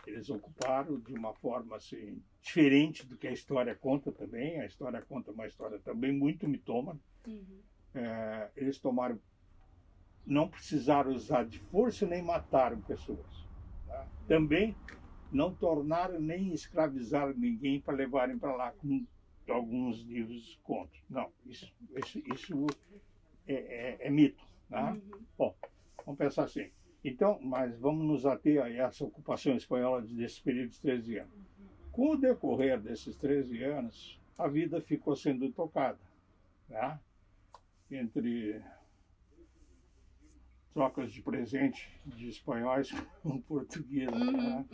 Eles 0.07 0.31
ocuparam 0.31 0.99
de 0.99 1.13
uma 1.13 1.35
forma 1.35 1.77
assim, 1.77 2.23
diferente 2.43 3.07
do 3.07 3.19
que 3.19 3.29
a 3.29 3.33
história 3.33 3.75
conta 3.75 4.11
também. 4.11 4.59
A 4.61 4.67
história 4.67 5.03
conta 5.03 5.33
uma 5.33 5.47
história 5.47 5.79
também 5.81 6.13
muito 6.13 6.49
mitômana. 6.49 6.99
Uhum. 7.27 7.63
É, 7.95 8.51
eles 8.57 8.79
tomaram 8.79 9.21
não 10.25 10.49
precisaram 10.49 11.13
usar 11.13 11.45
de 11.45 11.59
força 11.61 12.07
nem 12.07 12.23
mataram 12.23 12.81
pessoas. 12.81 13.47
tá? 13.87 14.09
Também 14.27 14.75
não 15.31 15.55
tornaram 15.55 16.19
nem 16.21 16.53
escravizaram 16.53 17.35
ninguém 17.35 17.81
para 17.81 17.95
levarem 17.95 18.37
para 18.39 18.57
lá, 18.57 18.73
como 18.73 19.07
alguns 19.49 20.01
livros 20.01 20.59
contam. 20.63 20.99
Não, 21.09 21.33
isso, 21.45 21.73
isso, 21.97 22.21
isso 22.27 22.67
é, 23.47 23.55
é- 23.55 23.97
é 24.07 24.11
mito. 24.11 24.45
Tá? 24.69 24.93
Uhum. 24.93 25.25
Bom, 25.37 25.57
pensar 26.17 26.45
assim. 26.45 26.71
Então, 27.05 27.39
mas 27.41 27.79
vamos 27.79 28.05
nos 28.05 28.27
ater 28.27 28.63
a 28.63 28.71
essa 28.71 29.05
ocupação 29.05 29.55
espanhola 29.55 30.03
desse 30.03 30.43
período 30.43 30.71
de 30.71 30.81
13 30.81 31.19
anos. 31.19 31.47
Com 31.93 32.11
o 32.11 32.17
decorrer 32.17 32.81
desses 32.81 33.17
13 33.17 33.63
anos, 33.63 34.21
a 34.37 34.49
vida 34.49 34.81
ficou 34.81 35.15
sendo 35.15 35.51
tocada, 35.53 35.99
né? 36.69 37.01
Entre 37.91 38.61
trocas 40.75 41.11
de 41.13 41.23
presente 41.23 41.89
de 42.05 42.29
espanhóis 42.29 42.91
com 43.23 43.41
portugueses, 43.41 44.11
né? 44.11 44.67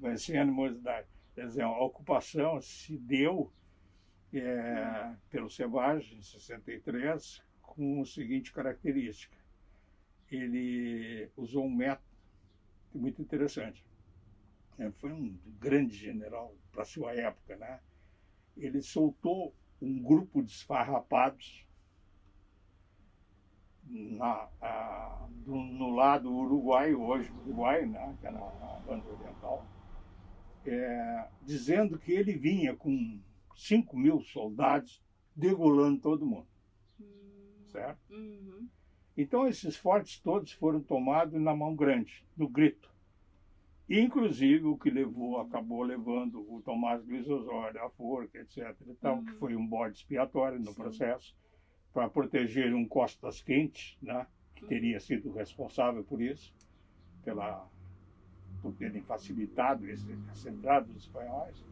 Vai 0.00 0.16
ser 0.16 0.36
animosidade. 0.36 1.08
Quer 1.34 1.46
dizer, 1.46 1.62
a 1.62 1.80
ocupação 1.82 2.60
se 2.60 2.96
deu 2.98 3.50
é, 4.32 5.14
pelo 5.28 5.50
Sebage, 5.50 6.14
em 6.14 6.22
63, 6.22 7.42
com 7.70 8.02
a 8.02 8.04
seguinte 8.04 8.52
característica. 8.52 9.36
Ele 10.30 11.30
usou 11.36 11.64
um 11.64 11.74
método 11.74 12.04
muito 12.94 13.22
interessante. 13.22 13.84
É, 14.78 14.90
foi 14.92 15.12
um 15.12 15.36
grande 15.58 15.94
general 15.94 16.54
para 16.72 16.84
sua 16.84 17.12
época, 17.12 17.56
né? 17.56 17.80
Ele 18.56 18.80
soltou 18.82 19.54
um 19.80 20.02
grupo 20.02 20.42
de 20.42 20.52
esfarrapados 20.52 21.66
na, 23.84 24.48
a, 24.60 25.26
do, 25.30 25.54
no 25.54 25.90
lado 25.90 26.32
Uruguai, 26.32 26.94
hoje 26.94 27.30
Uruguai, 27.44 27.86
né, 27.86 28.16
que 28.20 28.26
é 28.26 28.30
na, 28.30 28.40
na 28.40 28.80
banda 28.86 29.08
oriental, 29.08 29.66
é, 30.64 31.28
dizendo 31.42 31.98
que 31.98 32.12
ele 32.12 32.36
vinha 32.36 32.76
com 32.76 33.20
5 33.56 33.96
mil 33.96 34.20
soldados 34.20 35.02
degolando 35.34 36.00
todo 36.00 36.26
mundo. 36.26 36.49
Certo? 37.70 37.98
Uhum. 38.10 38.68
Então 39.16 39.46
esses 39.46 39.76
fortes 39.76 40.20
todos 40.20 40.52
foram 40.52 40.80
tomados 40.80 41.40
na 41.40 41.54
mão 41.54 41.74
grande, 41.74 42.24
no 42.36 42.48
grito. 42.48 42.90
Inclusive 43.88 44.66
o 44.66 44.78
que 44.78 44.88
levou, 44.88 45.40
acabou 45.40 45.82
levando 45.82 46.40
o 46.48 46.62
Tomás 46.62 47.04
Luiz 47.04 47.28
Osório, 47.28 47.82
a 47.82 47.90
forca, 47.90 48.38
etc. 48.38 48.76
E 48.86 48.94
tal, 48.94 49.16
uhum. 49.16 49.24
que 49.24 49.32
foi 49.32 49.56
um 49.56 49.66
bode 49.66 49.96
expiatório 49.96 50.60
no 50.60 50.72
Sim. 50.72 50.74
processo 50.74 51.36
para 51.92 52.08
proteger 52.08 52.72
um 52.72 52.86
Costas 52.86 53.42
Quente, 53.42 53.98
né, 54.00 54.26
que 54.54 54.64
teria 54.66 54.94
uhum. 54.94 55.00
sido 55.00 55.32
responsável 55.32 56.04
por 56.04 56.22
isso, 56.22 56.54
pela, 57.24 57.68
por 58.62 58.72
terem 58.74 59.02
facilitado 59.02 59.84
esse, 59.90 60.16
essa 60.30 60.48
entrada 60.48 60.86
dos 60.86 61.02
espanhóis. 61.02 61.64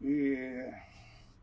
E, 0.00 0.68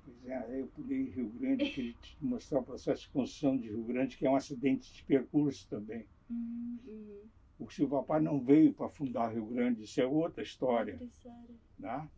pois 0.09 0.25
é, 0.31 0.61
eu 0.61 0.67
pulei 0.67 1.01
em 1.01 1.09
Rio 1.09 1.29
Grande, 1.29 1.69
queria 1.69 1.93
te 1.93 2.17
mostrar 2.21 2.59
o 2.59 2.63
processo 2.63 3.03
de 3.03 3.09
construção 3.09 3.57
de 3.57 3.67
Rio 3.67 3.83
Grande, 3.83 4.17
que 4.17 4.25
é 4.25 4.29
um 4.29 4.35
acidente 4.35 4.93
de 4.93 5.03
percurso 5.03 5.67
também. 5.69 6.05
Uhum. 6.29 7.21
O 7.59 7.69
Silva 7.69 8.03
Pai 8.03 8.21
não 8.21 8.39
veio 8.39 8.73
para 8.73 8.89
fundar 8.89 9.33
Rio 9.33 9.45
Grande, 9.45 9.83
isso 9.83 9.99
é 10.01 10.05
outra 10.05 10.41
história. 10.41 10.99
História. 11.01 11.55
Né? 11.77 12.09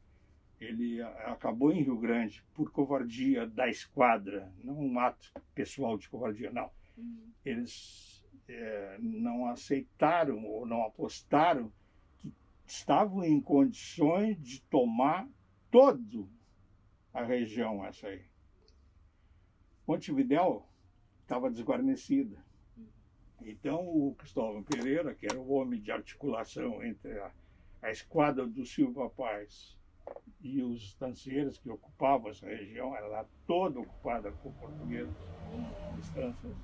ele 0.61 1.01
acabou 1.01 1.73
em 1.73 1.81
Rio 1.81 1.97
Grande 1.97 2.43
por 2.53 2.71
covardia 2.71 3.47
da 3.47 3.67
esquadra, 3.67 4.53
não 4.63 4.79
um 4.79 4.99
ato 4.99 5.31
pessoal 5.55 5.97
de 5.97 6.07
covardia, 6.07 6.51
não. 6.51 6.69
Uhum. 6.95 7.31
Eles 7.43 8.23
é, 8.47 8.97
não 8.99 9.47
aceitaram 9.47 10.45
ou 10.45 10.65
não 10.65 10.83
apostaram 10.83 11.71
que 12.19 12.31
estavam 12.65 13.23
em 13.23 13.41
condições 13.41 14.39
de 14.39 14.61
tomar 14.63 15.27
toda 15.71 16.27
a 17.13 17.23
região 17.23 17.85
essa 17.85 18.07
aí. 18.07 18.23
Montevidéu 19.87 20.65
estava 21.21 21.49
desguarnecida. 21.49 22.43
Então 23.41 23.81
o 23.87 24.13
Cristóvão 24.15 24.63
Pereira, 24.63 25.15
que 25.15 25.25
era 25.25 25.39
o 25.39 25.51
homem 25.51 25.81
de 25.81 25.91
articulação 25.91 26.83
entre 26.83 27.19
a, 27.19 27.31
a 27.81 27.91
esquadra 27.91 28.45
do 28.45 28.65
Silva 28.65 29.09
Paz 29.09 29.77
e 30.41 30.61
os 30.61 30.81
estancieiros 30.83 31.57
que 31.57 31.69
ocupavam 31.69 32.29
essa 32.29 32.45
região, 32.45 32.95
era 32.95 33.25
toda 33.47 33.79
ocupada 33.79 34.31
por 34.31 34.53
portugueses, 34.53 35.13
estancias, 35.99 36.57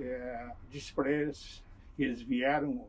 é, 0.00 0.52
disse 0.68 0.94
para 0.94 1.10
eles 1.10 1.64
que 1.96 2.04
eles 2.04 2.22
vieram 2.22 2.88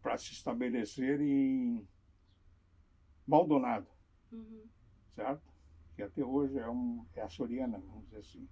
para 0.00 0.16
se 0.16 0.32
estabelecer 0.32 1.20
em 1.20 1.86
Maldonado, 3.26 3.86
uhum. 4.32 4.62
Certo? 5.18 5.42
Que 5.96 6.02
até 6.04 6.24
hoje 6.24 6.56
é, 6.58 6.68
um, 6.70 7.04
é 7.16 7.22
a 7.22 7.28
Soriana, 7.28 7.78
vamos 7.78 8.04
dizer 8.04 8.18
assim. 8.18 8.48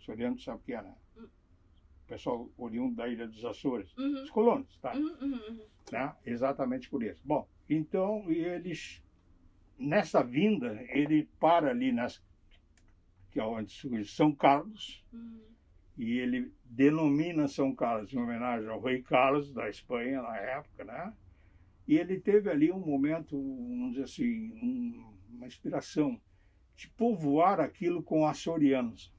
Soriano 0.00 0.38
sabe 0.38 0.58
o 0.58 0.62
que 0.62 0.74
é, 0.74 0.82
né? 0.82 0.94
Uhum. 1.16 1.24
O 1.24 2.06
pessoal 2.06 2.50
oriundo 2.58 2.96
da 2.96 3.08
Ilha 3.08 3.26
dos 3.26 3.42
Açores, 3.42 3.96
uhum. 3.96 4.22
os 4.22 4.30
colonos, 4.30 4.76
tá? 4.78 4.94
Uhum, 4.94 5.16
uhum, 5.20 5.40
uhum. 5.48 5.66
Né? 5.90 6.14
Exatamente 6.26 6.90
por 6.90 7.02
isso. 7.02 7.22
Bom, 7.24 7.48
então 7.68 8.30
eles 8.30 9.02
nessa 9.78 10.22
vinda, 10.22 10.78
ele 10.90 11.28
para 11.40 11.70
ali 11.70 11.90
nas 11.90 12.22
que 13.30 13.40
é 13.40 13.44
onde 13.44 13.72
surge 13.72 14.08
São 14.10 14.32
Carlos, 14.32 15.04
uhum. 15.12 15.42
e 15.96 16.18
ele 16.18 16.52
denomina 16.64 17.48
São 17.48 17.74
Carlos 17.74 18.12
em 18.12 18.18
homenagem 18.18 18.68
ao 18.68 18.80
rei 18.80 19.02
Carlos 19.02 19.52
da 19.52 19.68
Espanha 19.68 20.22
na 20.22 20.36
época, 20.36 20.84
né? 20.84 21.12
E 21.88 21.96
ele 21.96 22.20
teve 22.20 22.48
ali 22.48 22.70
um 22.70 22.78
momento, 22.78 23.36
vamos 23.36 23.90
dizer 23.92 24.04
assim, 24.04 24.52
um, 24.62 25.13
uma 25.36 25.46
inspiração 25.46 26.20
de 26.76 26.88
povoar 26.90 27.60
aquilo 27.60 28.02
com 28.02 28.26
açorianos. 28.26 29.12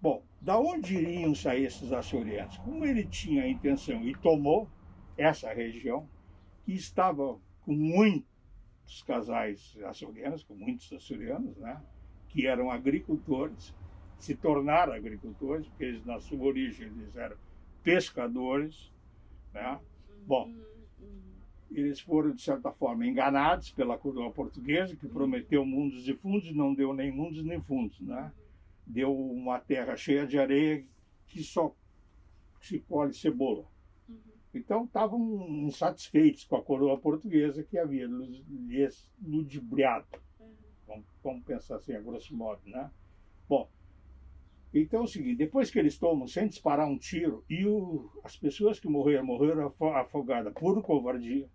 Bom, 0.00 0.24
da 0.40 0.58
onde 0.58 0.94
iriam 0.94 1.34
sair 1.34 1.64
esses 1.64 1.92
açorianos? 1.92 2.56
Como 2.58 2.84
ele 2.84 3.04
tinha 3.04 3.42
a 3.42 3.48
intenção 3.48 4.02
e 4.06 4.14
tomou 4.16 4.68
essa 5.16 5.52
região, 5.52 6.08
que 6.64 6.72
estava 6.72 7.38
com 7.62 7.72
muito 7.72 8.30
muitos 8.90 9.02
casais 9.02 9.78
açorianos, 9.84 10.42
com 10.42 10.54
muitos 10.54 10.92
açorianos, 10.92 11.56
né, 11.58 11.80
que 12.28 12.46
eram 12.46 12.70
agricultores, 12.70 13.72
se 14.18 14.34
tornaram 14.34 14.92
agricultores, 14.92 15.66
porque 15.68 15.84
eles, 15.84 16.04
na 16.04 16.20
sua 16.20 16.42
origem 16.42 16.88
eles 16.88 17.16
eram 17.16 17.36
pescadores. 17.82 18.92
Né? 19.54 19.80
Bom, 20.26 20.52
eles 21.70 22.00
foram, 22.00 22.32
de 22.32 22.42
certa 22.42 22.72
forma, 22.72 23.06
enganados 23.06 23.70
pela 23.70 23.96
coroa 23.96 24.30
portuguesa, 24.32 24.96
que 24.96 25.06
prometeu 25.06 25.64
mundos 25.64 26.08
e 26.08 26.14
fundos, 26.14 26.52
não 26.54 26.74
deu 26.74 26.92
nem 26.92 27.12
mundos 27.12 27.44
nem 27.44 27.60
fundos. 27.60 28.00
Né? 28.00 28.32
Deu 28.86 29.14
uma 29.14 29.58
terra 29.58 29.96
cheia 29.96 30.26
de 30.26 30.38
areia 30.38 30.84
que 31.26 31.42
só 31.42 31.74
se 32.60 32.80
colhe 32.80 33.14
cebola. 33.14 33.64
Então 34.52 34.84
estavam 34.84 35.46
insatisfeitos 35.64 36.44
com 36.44 36.56
a 36.56 36.62
coroa 36.62 36.98
portuguesa 36.98 37.62
que 37.62 37.78
havia 37.78 38.06
lhes 38.06 39.08
ludibriado. 39.22 40.06
Uhum. 40.40 40.54
Vamos, 40.86 41.06
vamos, 41.22 41.44
pensar 41.44 41.76
assim, 41.76 41.94
a 41.94 42.00
grosso 42.00 42.36
modo, 42.36 42.60
né? 42.66 42.90
Bom, 43.48 43.70
então 44.74 45.00
é 45.00 45.02
o 45.04 45.06
seguinte, 45.06 45.36
depois 45.36 45.70
que 45.70 45.78
eles 45.78 45.98
tomam 45.98 46.26
sem 46.26 46.48
disparar 46.48 46.88
um 46.88 46.98
tiro, 46.98 47.44
e 47.48 47.64
o, 47.64 48.10
as 48.24 48.36
pessoas 48.36 48.80
que 48.80 48.88
morreram, 48.88 49.24
morreram 49.24 49.72
afogadas 49.94 50.52
por 50.54 50.82
covardia, 50.82 51.44
uhum. 51.44 51.50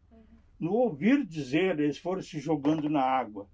No 0.60 0.72
ouvir 0.72 1.26
dizer, 1.26 1.80
eles 1.80 1.98
foram 1.98 2.22
se 2.22 2.40
jogando 2.40 2.90
na 2.90 3.02
água, 3.02 3.48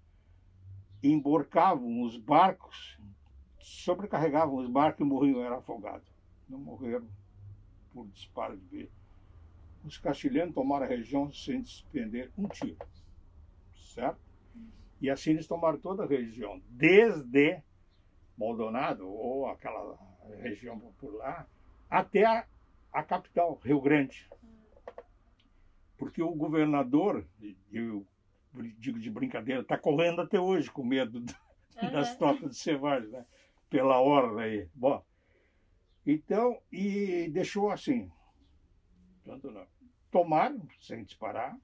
emborcavam 1.04 2.04
os 2.04 2.18
barcos, 2.18 3.00
sobrecarregavam 3.60 4.56
os 4.56 4.70
barcos 4.70 5.02
e 5.02 5.10
morriam, 5.10 5.44
eram 5.44 5.58
afogados. 5.58 6.08
Não 6.48 6.60
morreram 6.60 7.08
por 7.94 8.08
disparo 8.08 8.58
de 8.58 8.66
vida 8.66 9.02
os 9.84 9.98
castilhanos 9.98 10.54
tomaram 10.54 10.86
a 10.86 10.90
região 10.90 11.32
sem 11.32 11.62
despender 11.62 12.32
um 12.38 12.48
tiro. 12.48 12.78
Certo? 13.76 14.20
E 15.02 15.10
assim 15.10 15.32
eles 15.32 15.48
tomaram 15.48 15.80
toda 15.80 16.04
a 16.04 16.08
região, 16.08 16.62
desde 16.70 17.62
Maldonado, 18.38 19.08
ou 19.08 19.48
aquela 19.48 19.98
região 20.40 20.80
por 21.00 21.14
lá, 21.16 21.48
até 21.90 22.26
a, 22.26 22.46
a 22.94 23.04
capital, 23.04 23.60
Rio 23.64 23.82
Grande. 23.82 24.30
Porque 26.02 26.24
o 26.24 26.34
governador, 26.34 27.24
eu 27.72 28.08
digo 28.80 28.98
de 28.98 29.12
brincadeira, 29.12 29.62
está 29.62 29.78
correndo 29.78 30.22
até 30.22 30.40
hoje 30.40 30.72
com 30.72 30.84
medo 30.84 31.24
das 31.80 32.18
tropas 32.18 32.50
de 32.50 32.58
Cevares, 32.58 33.12
né? 33.12 33.24
pela 33.70 34.00
hora 34.00 34.42
aí. 34.42 34.68
Bom, 34.74 35.06
então, 36.04 36.60
e 36.72 37.30
deixou 37.30 37.70
assim. 37.70 38.12
Tomaram, 40.10 40.68
sem 40.80 41.04
disparar, 41.04 41.56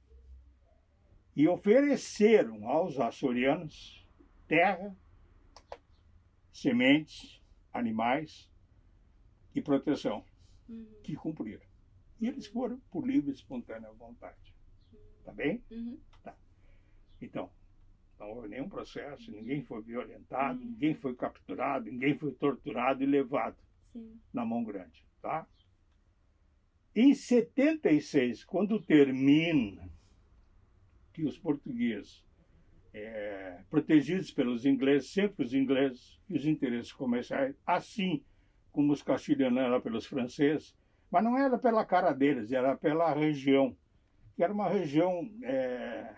e 1.36 1.48
ofereceram 1.48 2.70
aos 2.70 3.00
açorianos 3.00 4.08
terra, 4.48 4.96
sementes, 6.54 7.42
animais 7.74 8.52
e 9.56 9.64
proteção, 9.64 10.24
uhum. 10.70 10.88
que 11.04 11.16
cumpriram. 11.16 11.67
E 12.20 12.28
eles 12.28 12.48
foram 12.48 12.80
por 12.92 13.06
livre 13.06 13.32
e 13.32 13.34
espontânea 13.34 13.92
vontade. 13.92 14.54
Tá 15.24 15.32
bem? 15.32 15.64
Uhum. 15.70 16.00
Tá. 16.24 16.36
Então, 17.22 17.50
não 18.20 18.32
houve 18.32 18.48
nenhum 18.48 18.70
processo, 18.70 19.32
ninguém 19.32 19.62
foi 19.64 19.82
violentado, 19.82 20.60
uhum. 20.60 20.66
ninguém 20.66 20.96
foi 20.96 21.16
capturado, 21.16 21.92
ninguém 21.92 22.18
foi 22.18 22.32
torturado 22.34 23.04
e 23.04 23.06
levado 23.06 23.58
Sim. 23.94 24.20
na 24.34 24.46
mão 24.46 24.64
grande. 24.64 25.06
Tá? 25.22 25.48
Em 26.96 27.14
76, 27.14 28.44
quando 28.44 28.82
termina 28.82 29.88
que 31.14 31.24
os 31.24 31.38
portugueses, 31.38 32.26
é, 32.94 33.62
protegidos 33.70 34.32
pelos 34.32 34.66
ingleses, 34.66 35.12
sempre 35.12 35.46
os 35.46 35.54
ingleses 35.54 36.20
e 36.28 36.36
os 36.36 36.46
interesses 36.46 36.92
comerciais, 36.92 37.56
assim 37.66 38.24
como 38.72 38.94
os 38.94 39.04
castilhanos 39.04 39.60
eram 39.60 39.82
pelos 39.82 40.06
franceses, 40.08 40.76
mas 41.12 41.24
não 41.24 41.38
era 41.38 41.58
pela 41.58 41.86
cara 41.86 42.12
deles, 42.12 42.52
era 42.52 42.76
pela 42.76 43.14
região, 43.14 43.76
que 44.36 44.44
era 44.44 44.54
uma 44.54 44.70
região 44.70 45.30
é, 45.44 46.14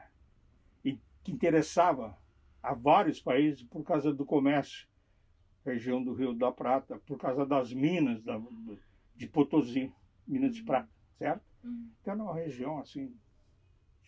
que 1.23 1.31
interessava 1.31 2.17
a 2.61 2.73
vários 2.73 3.21
países 3.21 3.63
por 3.63 3.83
causa 3.83 4.13
do 4.13 4.25
comércio, 4.25 4.87
região 5.65 6.03
do 6.03 6.13
Rio 6.13 6.33
da 6.33 6.51
Prata, 6.51 6.99
por 7.05 7.17
causa 7.17 7.45
das 7.45 7.73
minas 7.73 8.23
da, 8.23 8.41
de 9.15 9.27
Potosí, 9.27 9.93
minas 10.27 10.55
de 10.55 10.63
prata, 10.63 10.89
certo? 11.17 11.43
Uhum. 11.63 11.89
Então 12.01 12.13
era 12.13 12.23
uma 12.23 12.33
região 12.33 12.79
assim 12.79 13.15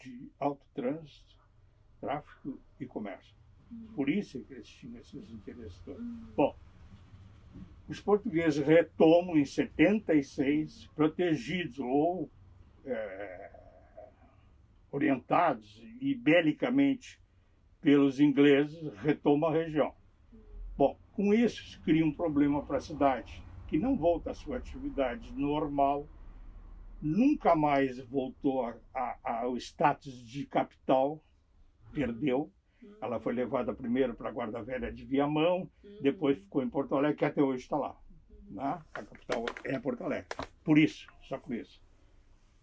de 0.02 0.32
alto 0.40 0.66
trânsito, 0.74 1.36
tráfico 2.00 2.60
e 2.80 2.86
comércio. 2.86 3.36
Uhum. 3.72 3.94
Por 3.94 4.10
isso 4.10 4.38
é 4.38 4.42
que 4.42 4.54
eles 4.54 4.68
tinham 4.68 5.00
esses 5.00 5.30
interesses 5.30 5.80
todos. 5.80 6.02
Uhum. 6.02 6.34
Bom, 6.36 6.56
os 7.92 8.00
portugueses 8.00 8.66
retomam 8.66 9.38
em 9.38 9.44
76, 9.44 10.90
protegidos 10.96 11.78
ou 11.80 12.32
é, 12.86 13.52
orientados 14.90 15.84
e 16.00 16.16
belicamente 16.16 17.20
pelos 17.82 18.22
ingleses, 18.22 18.82
retomam 19.00 19.50
a 19.50 19.54
região. 19.54 19.94
Bom, 20.78 20.98
com 21.12 21.34
isso 21.34 21.82
cria 21.82 22.06
um 22.06 22.14
problema 22.14 22.66
para 22.66 22.78
a 22.78 22.82
cidade, 22.82 23.44
que 23.68 23.78
não 23.78 23.98
volta 23.98 24.32
à 24.32 24.34
sua 24.34 24.56
atividade 24.56 25.30
normal, 25.34 26.08
nunca 27.02 27.58
mais 27.58 28.00
voltou 28.00 28.74
ao 29.22 29.58
status 29.58 30.26
de 30.26 30.46
capital, 30.46 31.22
perdeu. 31.92 32.50
Ela 33.02 33.20
foi 33.20 33.34
levada 33.34 33.74
primeiro 33.74 34.14
para 34.14 34.30
a 34.30 34.32
Guarda 34.32 34.64
Velha 34.64 34.92
de 34.92 35.06
Viamão, 35.06 35.70
depois 36.02 36.40
ficou 36.40 36.64
em 36.64 36.70
Porto 36.70 36.96
Alegre, 36.96 37.18
que 37.18 37.26
até 37.26 37.42
hoje 37.42 37.64
está 37.64 37.78
lá. 37.78 38.00
Né? 38.50 38.82
A 38.94 39.04
capital 39.04 39.46
é 39.64 39.80
Porto 39.80 40.04
Alegre. 40.04 40.28
Por 40.64 40.78
isso, 40.78 41.08
só 41.24 41.38
por 41.38 41.54
isso. 41.54 41.82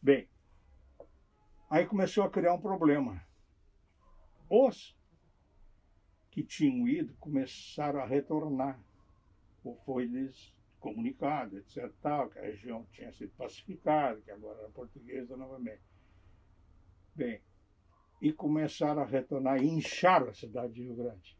Bem, 0.03 0.29
aí 1.71 1.87
começou 1.87 2.25
a 2.25 2.31
criar 2.31 2.55
um 2.55 2.61
problema. 2.61 3.23
Os 4.49 4.97
que 6.31 6.43
tinham 6.43 6.87
ido 6.87 7.15
começaram 7.15 8.01
a 8.01 8.07
retornar. 8.07 8.81
Ou 9.65 9.77
foi-lhes 9.85 10.55
comunicado, 10.79 11.59
etc., 11.59 11.93
tal, 12.01 12.31
que 12.31 12.39
a 12.39 12.43
região 12.43 12.87
tinha 12.93 13.13
sido 13.13 13.33
pacificada, 13.37 14.21
que 14.21 14.31
agora 14.31 14.61
era 14.61 14.69
portuguesa 14.71 15.37
novamente. 15.37 15.83
Bem, 17.15 17.41
e 18.21 18.33
começaram 18.33 19.03
a 19.03 19.07
retornar 19.07 19.63
e 19.63 19.69
inchar 19.69 20.23
a 20.29 20.35
cidade 20.35 20.75
de 20.75 20.83
Rio 20.83 20.97
Grande, 20.97 21.37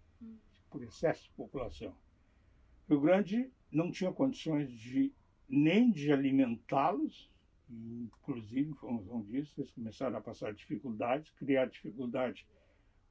por 0.71 0.83
excesso 0.83 1.25
de 1.25 1.31
população. 1.31 1.95
Rio 2.89 3.01
Grande 3.01 3.51
não 3.71 3.91
tinha 3.91 4.13
condições 4.13 4.71
de 4.71 5.13
nem 5.49 5.91
de 5.91 6.13
alimentá-los, 6.13 7.31
inclusive, 7.71 8.71
em 8.71 8.75
função 8.75 9.23
disso, 9.23 9.55
eles 9.59 9.71
começaram 9.71 10.17
a 10.17 10.21
passar 10.21 10.53
dificuldades, 10.53 11.31
criar 11.33 11.67
dificuldade 11.67 12.47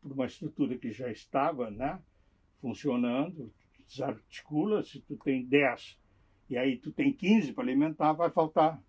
por 0.01 0.12
uma 0.12 0.25
estrutura 0.25 0.77
que 0.77 0.91
já 0.91 1.12
estava 1.12 1.69
né, 1.69 1.99
funcionando, 2.60 3.53
desarticula, 3.88 4.84
se 4.84 4.99
tu 5.01 5.15
tem 5.17 5.45
10 5.45 5.97
e 6.49 6.58
aí 6.58 6.77
tu 6.77 6.91
tem 6.91 7.12
15 7.12 7.53
para 7.53 7.63
alimentar, 7.63 8.13
vai 8.13 8.30
faltar, 8.30 8.82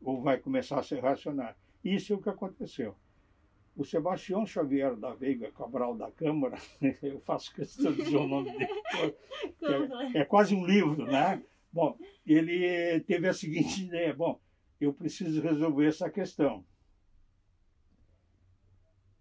ou 0.00 0.20
vai 0.20 0.38
começar 0.38 0.78
a 0.78 0.82
se 0.82 0.98
racionar. 0.98 1.56
Isso 1.82 2.12
é 2.12 2.16
o 2.16 2.22
que 2.22 2.28
aconteceu. 2.28 2.94
O 3.74 3.84
Sebastião 3.84 4.44
Xavier 4.44 4.94
da 4.96 5.14
Veiga 5.14 5.50
Cabral 5.50 5.96
da 5.96 6.10
Câmara, 6.10 6.58
eu 7.02 7.20
faço 7.20 7.54
questão 7.54 7.92
de 7.92 8.02
dizer 8.02 8.16
o 8.16 8.28
nome 8.28 8.50
dele, 8.52 8.68
é, 10.14 10.18
é 10.20 10.24
quase 10.24 10.54
um 10.54 10.66
livro, 10.66 11.06
né? 11.06 11.42
Bom, 11.72 11.98
ele 12.26 13.00
teve 13.00 13.28
a 13.28 13.32
seguinte 13.32 13.84
ideia: 13.84 14.14
bom, 14.14 14.38
eu 14.78 14.92
preciso 14.92 15.40
resolver 15.40 15.86
essa 15.86 16.10
questão. 16.10 16.64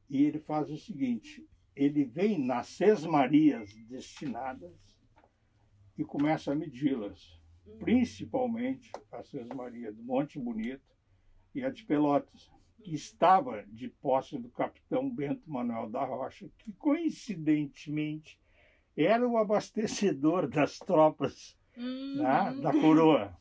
E 0.09 0.23
ele 0.23 0.39
faz 0.39 0.69
o 0.69 0.77
seguinte: 0.77 1.47
ele 1.73 2.03
vem 2.03 2.37
nas 2.37 2.67
sesmarias 2.67 3.73
destinadas 3.87 4.73
e 5.97 6.03
começa 6.03 6.51
a 6.51 6.55
medi-las, 6.55 7.39
uhum. 7.65 7.77
principalmente 7.77 8.91
a 9.11 9.23
sesmaria 9.23 9.93
do 9.93 10.03
Monte 10.03 10.37
Bonito 10.37 10.91
e 11.55 11.63
a 11.63 11.69
de 11.69 11.85
Pelotas, 11.85 12.51
que 12.81 12.93
estava 12.93 13.63
de 13.67 13.87
posse 13.87 14.37
do 14.37 14.49
capitão 14.49 15.09
Bento 15.09 15.49
Manuel 15.49 15.89
da 15.89 16.03
Rocha, 16.03 16.49
que 16.57 16.71
coincidentemente 16.73 18.39
era 18.95 19.27
o 19.27 19.37
abastecedor 19.37 20.47
das 20.49 20.77
tropas 20.79 21.57
uhum. 21.77 22.21
né, 22.21 22.55
da 22.61 22.71
coroa. 22.71 23.37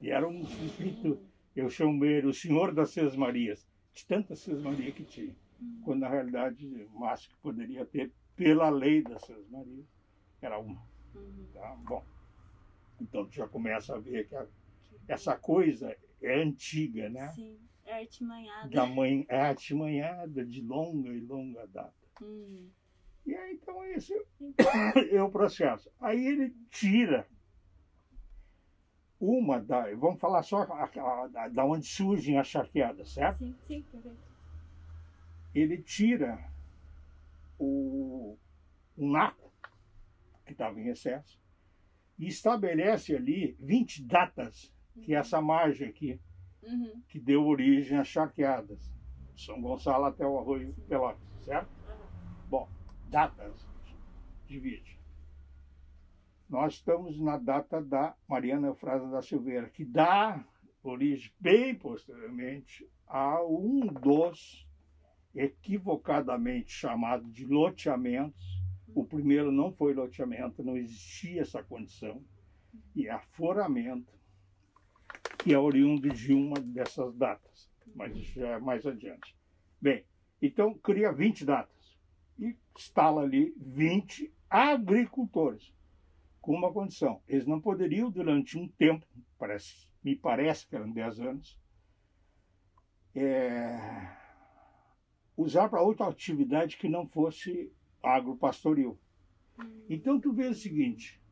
E 0.00 0.10
era 0.10 0.28
um 0.28 0.42
espírito, 0.42 1.18
eu 1.54 1.70
chamo 1.70 2.04
ele 2.04 2.26
o 2.26 2.34
senhor 2.34 2.72
das 2.72 2.90
sesmarias, 2.90 3.66
de 3.94 4.06
tanta 4.06 4.36
sesmaria 4.36 4.92
que 4.92 5.04
tinha 5.04 5.34
quando 5.84 6.00
na 6.00 6.08
realidade 6.08 6.66
o 6.94 7.00
máximo 7.00 7.34
que 7.34 7.40
poderia 7.40 7.84
ter 7.84 8.12
pela 8.34 8.68
lei 8.68 9.02
das 9.02 9.22
Seis 9.22 9.48
Marias 9.48 9.86
era 10.40 10.58
uma. 10.58 10.82
Uhum. 11.14 11.46
Tá? 11.54 11.76
Bom, 11.86 12.04
então 13.00 13.26
tu 13.26 13.34
já 13.34 13.48
começa 13.48 13.94
a 13.94 13.98
ver 13.98 14.28
que 14.28 14.34
a, 14.34 14.46
essa 15.08 15.36
coisa 15.36 15.96
é 16.20 16.42
antiga, 16.42 17.08
né? 17.08 17.28
Sim, 17.28 17.58
artimanhada. 17.94 18.68
Da 18.68 18.86
mãe, 18.86 19.24
é 19.28 19.40
artimanhada 19.40 20.44
de 20.44 20.60
longa 20.60 21.10
e 21.10 21.20
longa 21.20 21.66
data. 21.66 21.94
Uhum. 22.20 22.68
E 23.24 23.34
aí, 23.34 23.54
então, 23.54 23.84
esse 23.86 24.14
então... 24.40 24.70
é 25.10 25.22
o 25.22 25.30
processo. 25.30 25.90
Aí 26.00 26.24
ele 26.26 26.54
tira 26.70 27.26
uma 29.20 29.60
da. 29.60 29.92
Vamos 29.94 30.20
falar 30.20 30.42
só 30.42 30.64
da 31.50 31.64
onde 31.64 31.86
surgem 31.86 32.38
as 32.38 32.46
charqueadas, 32.46 33.12
certo? 33.12 33.38
Sim, 33.38 33.54
sim, 33.66 33.82
perfeito 33.90 34.26
ele 35.58 35.78
tira 35.78 36.38
o, 37.58 38.36
o 38.96 39.10
naco, 39.10 39.50
que 40.44 40.52
estava 40.52 40.78
em 40.80 40.88
excesso, 40.88 41.40
e 42.18 42.26
estabelece 42.26 43.14
ali 43.14 43.56
20 43.58 44.04
datas, 44.04 44.72
que 45.02 45.14
é 45.14 45.18
essa 45.18 45.40
margem 45.40 45.88
aqui, 45.88 46.20
uhum. 46.66 47.02
que 47.08 47.18
deu 47.18 47.46
origem 47.46 47.98
às 47.98 48.08
charqueadas. 48.08 48.92
São 49.36 49.60
Gonçalo 49.60 50.06
até 50.06 50.26
o 50.26 50.38
Arroio 50.38 50.74
Pelotas, 50.88 51.20
certo? 51.44 51.68
Uhum. 51.68 52.48
Bom, 52.48 52.68
datas, 53.08 53.66
divide. 54.46 54.98
Nós 56.48 56.74
estamos 56.74 57.18
na 57.20 57.36
data 57.36 57.82
da 57.82 58.14
Mariana 58.28 58.68
Eufrasa 58.68 59.08
da 59.08 59.20
Silveira, 59.20 59.68
que 59.68 59.84
dá 59.84 60.44
origem 60.82 61.32
bem 61.40 61.74
posteriormente 61.74 62.88
a 63.06 63.42
um 63.44 63.86
dos 63.86 64.66
equivocadamente 65.34 66.72
chamado 66.72 67.30
de 67.30 67.44
loteamentos. 67.44 68.62
O 68.94 69.04
primeiro 69.04 69.52
não 69.52 69.72
foi 69.72 69.92
loteamento, 69.92 70.64
não 70.64 70.76
existia 70.76 71.42
essa 71.42 71.62
condição. 71.62 72.22
E 72.94 73.06
é 73.06 73.10
aforamento, 73.10 74.15
que 75.46 75.54
é 75.54 75.58
oriundo 75.60 76.08
de 76.08 76.34
uma 76.34 76.58
dessas 76.58 77.14
datas, 77.14 77.70
mas 77.94 78.16
isso 78.16 78.40
já 78.40 78.48
é 78.48 78.58
mais 78.58 78.84
adiante. 78.84 79.32
Bem, 79.80 80.04
então 80.42 80.74
cria 80.74 81.12
20 81.12 81.44
datas 81.44 81.96
e 82.36 82.56
instala 82.76 83.22
ali 83.22 83.54
20 83.56 84.34
agricultores, 84.50 85.72
com 86.40 86.52
uma 86.52 86.72
condição: 86.72 87.22
eles 87.28 87.46
não 87.46 87.60
poderiam, 87.60 88.10
durante 88.10 88.58
um 88.58 88.66
tempo, 88.66 89.06
parece, 89.38 89.88
me 90.02 90.16
parece 90.16 90.66
que 90.66 90.74
eram 90.74 90.90
10 90.90 91.20
anos, 91.20 91.56
é, 93.14 93.78
usar 95.36 95.68
para 95.68 95.80
outra 95.80 96.08
atividade 96.08 96.76
que 96.76 96.88
não 96.88 97.06
fosse 97.06 97.72
agropastoril. 98.02 98.98
Hum. 99.60 99.84
Então 99.88 100.20
tu 100.20 100.32
vê 100.32 100.48
o 100.48 100.54
seguinte, 100.56 101.22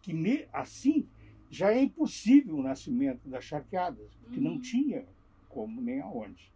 que 0.00 0.14
me, 0.14 0.48
assim 0.52 1.10
já 1.50 1.72
é 1.72 1.82
impossível 1.82 2.56
o 2.56 2.62
nascimento 2.62 3.28
das 3.28 3.44
charqueadas, 3.44 4.16
que 4.32 4.40
não 4.40 4.52
hum. 4.52 4.60
tinha 4.60 5.04
como 5.48 5.80
nem 5.80 6.00
aonde. 6.00 6.50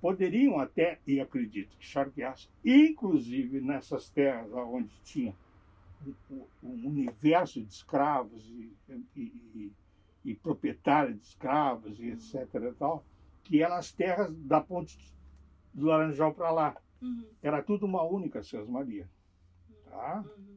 Poderiam 0.00 0.58
até, 0.58 0.98
e 1.06 1.20
acredito 1.20 1.76
que 1.78 1.86
charqueasse, 1.86 2.48
inclusive 2.64 3.60
nessas 3.60 4.10
terras 4.10 4.52
onde 4.52 4.90
tinha 5.04 5.32
um, 6.28 6.88
universo 6.88 7.62
de 7.62 7.72
escravos 7.72 8.44
e, 8.50 8.72
e, 9.14 9.22
e, 9.54 9.72
e 10.24 10.34
proprietários 10.34 11.20
de 11.20 11.26
escravos 11.26 12.00
e 12.00 12.08
etc. 12.10 12.34
E 12.54 12.72
tal, 12.72 13.04
que 13.44 13.62
eram 13.62 13.76
as 13.76 13.92
terras 13.92 14.34
da 14.34 14.60
ponte 14.60 14.98
do 15.72 15.86
Laranjal 15.86 16.34
para 16.34 16.50
lá. 16.50 16.76
Uhum. 17.00 17.26
Era 17.42 17.62
tudo 17.62 17.86
uma 17.86 18.02
única 18.02 18.42
César 18.42 18.70
Maria. 18.70 19.08
Tá? 19.84 20.24
Uhum. 20.36 20.56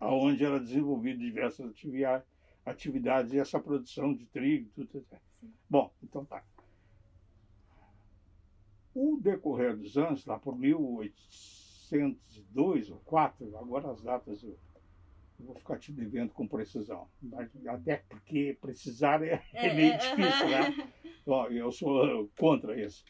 Onde 0.00 0.44
era 0.44 0.60
desenvolvido 0.60 1.18
diversas 1.18 1.68
atividades, 1.68 2.27
atividades 2.68 3.32
e 3.32 3.38
essa 3.38 3.58
produção 3.58 4.14
de 4.14 4.26
trigo. 4.26 4.70
Tudo. 4.74 5.02
Sim. 5.40 5.50
Bom, 5.68 5.92
então 6.02 6.24
tá. 6.24 6.44
O 8.94 9.18
decorrer 9.20 9.76
dos 9.76 9.96
anos, 9.96 10.24
lá 10.26 10.38
por 10.38 10.56
1802 10.58 12.90
ou 12.90 12.98
4, 13.00 13.56
agora 13.56 13.90
as 13.90 14.02
datas 14.02 14.42
eu, 14.42 14.58
eu 15.38 15.46
vou 15.46 15.54
ficar 15.54 15.78
te 15.78 15.92
devendo 15.92 16.32
com 16.32 16.48
precisão, 16.48 17.08
até 17.68 18.02
porque 18.08 18.58
precisar 18.60 19.22
é, 19.22 19.40
é 19.52 19.72
meio 19.74 19.96
difícil, 19.96 20.48
né? 20.48 20.92
Ó, 21.26 21.46
eu 21.48 21.70
sou 21.70 22.28
contra 22.36 22.76
isso. 22.80 23.04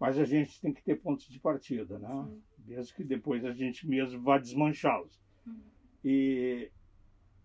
Mas 0.00 0.18
a 0.18 0.24
gente 0.24 0.58
tem 0.60 0.72
que 0.72 0.82
ter 0.82 0.96
pontos 0.96 1.28
de 1.28 1.38
partida, 1.38 1.98
né? 1.98 2.08
Sim. 2.08 2.42
Mesmo 2.66 2.96
que 2.96 3.04
depois 3.04 3.44
a 3.44 3.52
gente 3.52 3.86
mesmo 3.86 4.22
vá 4.22 4.38
desmanchá-los. 4.38 5.22
Uhum. 5.46 5.60
E, 6.04 6.70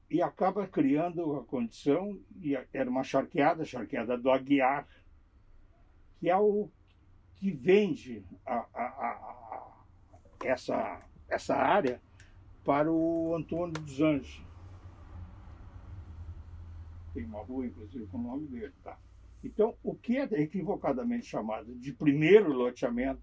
e 0.09 0.21
acaba 0.21 0.67
criando 0.67 1.35
a 1.35 1.43
condição, 1.43 2.19
e 2.41 2.55
era 2.73 2.89
uma 2.89 3.03
charqueada, 3.03 3.63
a 3.63 3.65
charqueada 3.65 4.17
do 4.17 4.31
Aguiar, 4.31 4.87
que 6.19 6.29
é 6.29 6.35
o 6.37 6.69
que 7.35 7.51
vende 7.51 8.25
a- 8.45 8.65
a- 8.73 8.83
a- 9.07 9.85
essa, 10.43 11.01
essa 11.29 11.55
área 11.55 12.01
para 12.65 12.91
o 12.91 13.35
Antônio 13.35 13.73
dos 13.73 14.01
Anjos. 14.01 14.43
Tem 17.13 17.25
uma 17.25 17.43
rua, 17.43 17.65
inclusive, 17.65 18.05
com 18.07 18.17
o 18.17 18.21
nome 18.23 18.47
dele, 18.47 18.73
tá? 18.83 18.97
Então, 19.43 19.75
o 19.83 19.95
que 19.95 20.17
é 20.17 20.23
equivocadamente 20.41 21.25
chamado 21.25 21.73
de 21.75 21.93
primeiro 21.93 22.51
loteamento 22.51 23.21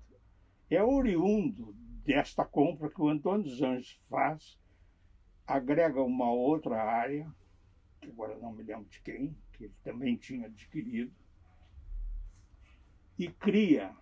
é 0.70 0.82
oriundo 0.82 1.74
desta 2.04 2.44
compra 2.44 2.88
que 2.88 3.00
o 3.00 3.08
Antônio 3.08 3.44
dos 3.44 3.60
Anjos 3.60 4.00
faz, 4.08 4.58
agrega 5.46 6.02
uma 6.02 6.30
outra 6.30 6.82
área, 6.82 7.32
que 8.00 8.08
agora 8.10 8.36
não 8.38 8.52
me 8.52 8.62
lembro 8.62 8.86
de 8.88 9.00
quem, 9.00 9.36
que 9.52 9.64
ele 9.64 9.74
também 9.82 10.16
tinha 10.16 10.46
adquirido, 10.46 11.12
e 13.18 13.28
cria 13.28 13.96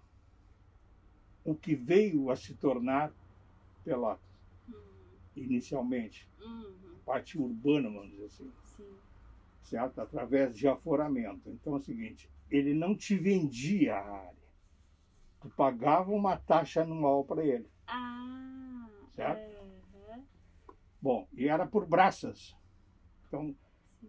o 1.45 1.55
que 1.55 1.75
veio 1.75 2.31
a 2.31 2.37
se 2.37 2.55
tornar 2.55 3.13
Pelotas, 3.85 4.25
Uhum. 4.67 5.19
inicialmente, 5.37 6.31
Uhum. 6.41 6.99
parte 7.05 7.39
urbana, 7.39 7.91
vamos 7.91 8.11
dizer 8.13 8.25
assim 8.25 8.51
Sim. 8.63 8.99
certo? 9.63 10.01
Através 10.01 10.57
de 10.57 10.67
aforamento. 10.67 11.51
Então 11.51 11.75
é 11.75 11.77
o 11.77 11.81
seguinte, 11.81 12.31
ele 12.51 12.73
não 12.73 12.97
te 12.97 13.17
vendia 13.17 13.95
a 13.97 14.09
área. 14.27 14.45
Tu 15.41 15.51
pagava 15.51 16.11
uma 16.11 16.37
taxa 16.37 16.81
anual 16.81 17.25
para 17.25 17.45
ele. 17.45 17.69
Ah. 17.87 18.89
Certo? 19.15 19.39
é. 19.39 19.54
Bom, 21.05 21.29
e 21.35 21.49
era 21.49 21.67
por 21.67 21.85
braças. 21.85 22.57
Então, 23.29 23.55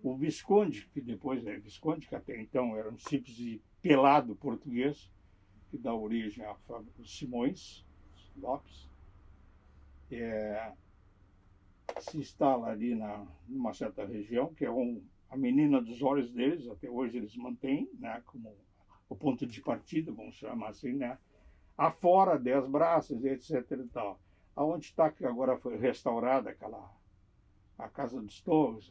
o 0.01 0.15
Visconde, 0.15 0.87
que 0.93 1.01
depois 1.01 1.45
é 1.45 1.57
Visconde, 1.57 2.07
que 2.07 2.15
até 2.15 2.41
então 2.41 2.73
era 2.77 2.89
um 2.89 2.97
simples 2.97 3.35
de 3.35 3.61
pelado 3.81 4.33
português, 4.33 5.11
que 5.69 5.77
dá 5.77 5.93
origem 5.93 6.45
a 6.45 6.55
Simões 7.03 7.85
Lopes, 8.37 8.89
é, 10.09 10.71
se 11.99 12.17
instala 12.17 12.69
ali 12.69 12.95
na, 12.95 13.27
numa 13.45 13.73
certa 13.73 14.05
região, 14.05 14.53
que 14.53 14.63
é 14.63 14.71
um, 14.71 15.03
a 15.29 15.35
menina 15.35 15.81
dos 15.81 16.01
olhos 16.01 16.31
deles, 16.31 16.65
até 16.69 16.89
hoje 16.89 17.17
eles 17.17 17.35
mantêm, 17.35 17.89
né, 17.99 18.23
como 18.25 18.55
o 19.09 19.15
ponto 19.17 19.45
de 19.45 19.61
partida, 19.61 20.13
vamos 20.13 20.35
chamar 20.35 20.69
assim, 20.69 20.93
né, 20.93 21.17
afora 21.77 22.39
dez 22.39 22.65
braças, 22.69 23.21
etc 23.25 23.69
e 23.71 23.87
tal. 23.89 24.17
Aonde 24.55 24.85
está 24.85 25.11
que 25.11 25.25
agora 25.25 25.57
foi 25.57 25.77
restaurada 25.77 26.49
aquela 26.49 26.93
a 27.77 27.89
Casa 27.89 28.21
dos 28.21 28.39
Torres, 28.41 28.89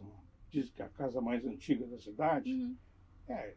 diz 0.51 0.71
que 0.71 0.83
é 0.83 0.85
a 0.85 0.89
casa 0.91 1.21
mais 1.21 1.45
antiga 1.47 1.87
da 1.87 1.99
cidade. 1.99 2.53
Uhum. 2.53 2.77
É, 3.27 3.55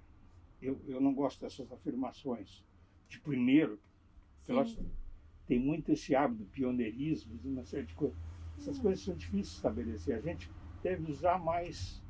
eu, 0.62 0.80
eu 0.88 1.02
não 1.02 1.14
gosto 1.14 1.42
dessas 1.42 1.72
afirmações. 1.72 2.64
De 3.10 3.20
primeiro, 3.20 3.80
elas 4.48 4.78
tem 5.48 5.60
muito 5.60 5.92
esse 5.92 6.16
hábito 6.16 6.44
do 6.44 6.50
pioneirismo, 6.50 7.38
de 7.38 7.48
uma 7.48 7.64
série 7.66 7.86
de 7.86 7.94
coisas. 7.94 8.18
Essas 8.58 8.78
Hum. 8.80 8.82
coisas 8.82 9.04
são 9.04 9.16
difíceis 9.16 9.50
de 9.50 9.56
estabelecer. 9.56 10.16
A 10.16 10.22
gente 10.22 10.52
deve 10.82 11.10
usar 11.10 11.40
mais, 11.40 12.04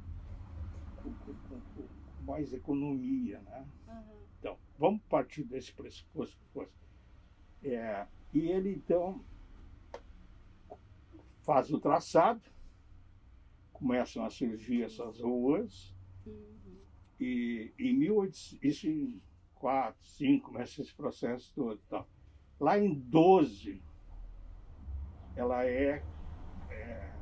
mais 2.20 2.54
economia, 2.54 3.40
né? 3.42 3.68
Uhum. 3.88 4.26
Então, 4.40 4.58
vamos 4.78 5.02
partir 5.10 5.44
desse 5.44 5.74
pressuposto 5.74 6.38
que 6.38 6.54
fosse. 6.54 6.72
É, 7.64 8.08
e 8.34 8.40
ele, 8.40 8.72
então, 8.72 9.24
faz 11.48 11.72
o 11.72 11.80
traçado, 11.80 12.42
começam 13.72 14.26
a 14.26 14.30
surgir 14.30 14.84
essas 14.84 15.22
ruas, 15.22 15.96
Uhum. 16.26 16.78
e 17.22 17.74
em 17.80 17.94
1800, 17.98 18.60
isso 18.62 18.88
em 18.90 19.22
4, 19.56 20.04
5, 20.04 20.52
começa 20.52 20.82
esse 20.82 20.94
processo 20.94 21.54
todo. 21.56 21.80
e 21.80 21.90
tal. 21.90 22.06
Lá 22.60 22.78
em 22.78 22.94
12, 22.94 23.82
ela 25.38 25.64
é, 25.64 26.04
é- 26.70 27.14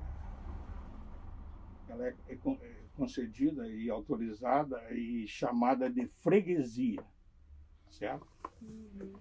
ela 1.88 2.08
é, 2.08 2.16
é 2.28 2.36
concedida 2.96 3.68
e 3.68 3.92
autorizada 3.92 4.82
e 4.92 5.28
chamada 5.28 5.88
de 5.88 6.08
freguesia, 6.24 7.06
certo? 7.92 8.26
Uhum. 8.60 9.14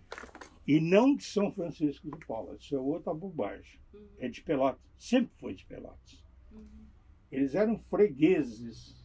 E 0.67 0.81
não 0.81 1.15
de 1.15 1.25
São 1.25 1.53
Francisco 1.53 2.11
de 2.11 2.25
Paula, 2.27 2.57
isso 2.57 2.75
é 2.75 2.79
outra 2.79 3.13
bobagem. 3.13 3.79
Uhum. 3.93 4.07
É 4.19 4.29
de 4.29 4.43
Pelotas, 4.43 4.81
sempre 4.99 5.31
foi 5.37 5.55
de 5.55 5.65
Pelotas. 5.67 6.25
Uhum. 6.51 6.87
Eles 7.31 7.55
eram 7.55 7.79
fregueses. 7.79 9.05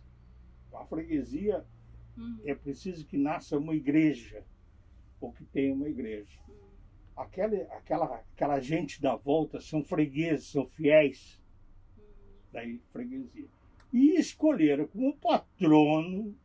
A 0.74 0.86
freguesia 0.86 1.66
Uhum. 2.18 2.40
é 2.46 2.54
preciso 2.56 3.06
que 3.06 3.18
nasça 3.18 3.58
uma 3.58 3.74
igreja, 3.76 4.44
ou 5.22 5.32
que 5.32 5.46
tenha 5.46 5.74
uma 5.74 5.88
igreja. 5.90 6.38
Uhum. 6.48 6.56
Aquela, 7.16 7.58
aquela, 7.76 8.06
aquela 8.34 8.60
gente 8.60 9.02
da 9.02 9.16
volta 9.16 9.60
são 9.62 9.84
fregueses, 9.84 10.48
são 10.48 10.66
fiéis 10.68 11.40
Uhum. 11.98 12.04
da 12.52 12.62
freguesia. 12.92 13.48
E 13.92 14.16
escolheram 14.18 14.88
como 14.88 15.16
patrono 15.18 16.36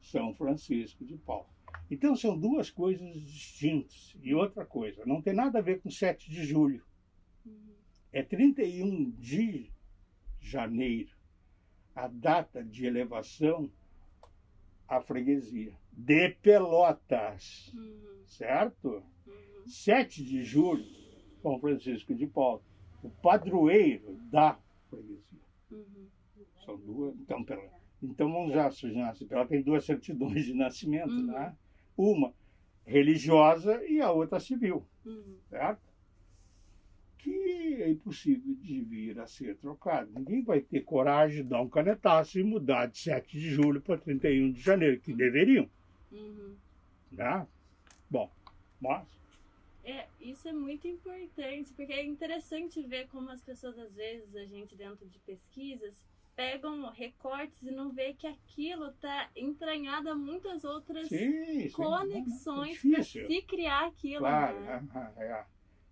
São 0.00 0.34
Francisco 0.34 1.04
de 1.04 1.16
Paula. 1.18 1.55
Então 1.90 2.16
são 2.16 2.36
duas 2.38 2.70
coisas 2.70 3.14
distintas. 3.22 4.16
E 4.22 4.34
outra 4.34 4.64
coisa, 4.64 5.04
não 5.06 5.22
tem 5.22 5.32
nada 5.34 5.58
a 5.58 5.62
ver 5.62 5.80
com 5.80 5.90
7 5.90 6.28
de 6.30 6.44
julho. 6.44 6.82
Uhum. 7.44 7.74
É 8.12 8.22
31 8.22 9.10
de 9.12 9.70
janeiro, 10.40 11.10
a 11.94 12.08
data 12.08 12.62
de 12.64 12.86
elevação 12.86 13.70
à 14.88 15.00
freguesia 15.00 15.72
de 15.92 16.30
Pelotas, 16.42 17.72
Uhum. 17.74 18.22
certo? 18.26 19.02
Uhum. 19.26 19.66
7 19.66 20.24
de 20.24 20.42
julho, 20.44 20.84
São 21.42 21.58
Francisco 21.60 22.14
de 22.14 22.26
Paula, 22.26 22.60
o 23.02 23.10
padroeiro 23.10 24.16
da 24.30 24.58
freguesia. 24.90 25.38
Uhum. 25.70 26.08
São 26.64 26.76
duas. 26.78 27.14
Então, 27.20 27.44
pela, 27.44 27.62
então 28.02 28.32
vamos 28.32 28.52
já, 28.52 28.70
Sujana, 28.70 29.14
ela 29.30 29.46
tem 29.46 29.62
duas 29.62 29.84
certidões 29.84 30.44
de 30.44 30.54
nascimento, 30.54 31.10
Uhum. 31.10 31.26
né? 31.26 31.56
Uma 31.96 32.32
religiosa 32.86 33.84
e 33.86 34.00
a 34.00 34.10
outra 34.12 34.38
civil, 34.38 34.86
Uhum. 35.04 35.36
certo? 35.48 35.80
Que 37.18 37.82
é 37.82 37.90
impossível 37.90 38.54
de 38.54 38.80
vir 38.82 39.18
a 39.18 39.26
ser 39.26 39.56
trocado. 39.56 40.10
Ninguém 40.12 40.42
vai 40.42 40.60
ter 40.60 40.82
coragem 40.82 41.42
de 41.42 41.48
dar 41.48 41.60
um 41.60 41.68
canetaço 41.68 42.38
e 42.38 42.44
mudar 42.44 42.86
de 42.86 42.98
7 42.98 43.38
de 43.38 43.50
julho 43.50 43.80
para 43.80 43.98
31 43.98 44.52
de 44.52 44.60
janeiro, 44.60 45.00
que 45.00 45.12
deveriam, 45.12 45.68
Uhum. 46.12 46.54
né? 47.10 47.46
Bom, 48.08 48.30
mas 48.80 49.04
É, 49.84 50.04
isso 50.20 50.48
é 50.48 50.52
muito 50.52 50.86
importante, 50.88 51.72
porque 51.74 51.92
é 51.92 52.04
interessante 52.04 52.82
ver 52.82 53.06
como 53.08 53.30
as 53.30 53.40
pessoas, 53.40 53.78
às 53.78 53.94
vezes, 53.94 54.34
a 54.34 54.44
gente 54.44 54.74
dentro 54.74 55.06
de 55.06 55.18
pesquisas, 55.20 56.04
pegam 56.36 56.90
recortes 56.90 57.62
e 57.62 57.70
não 57.70 57.90
vê 57.92 58.12
que 58.14 58.26
aquilo 58.26 58.88
está 58.90 59.30
entranhado 59.34 60.10
a 60.10 60.14
muitas 60.14 60.64
outras 60.64 61.08
sim, 61.08 61.70
conexões 61.70 62.84
é 62.84 62.90
para 62.90 63.02
se 63.02 63.42
criar 63.42 63.86
aquilo. 63.86 64.18
Claro, 64.18 64.60
né? 64.60 64.86
é, 65.16 65.22
é. 65.24 65.46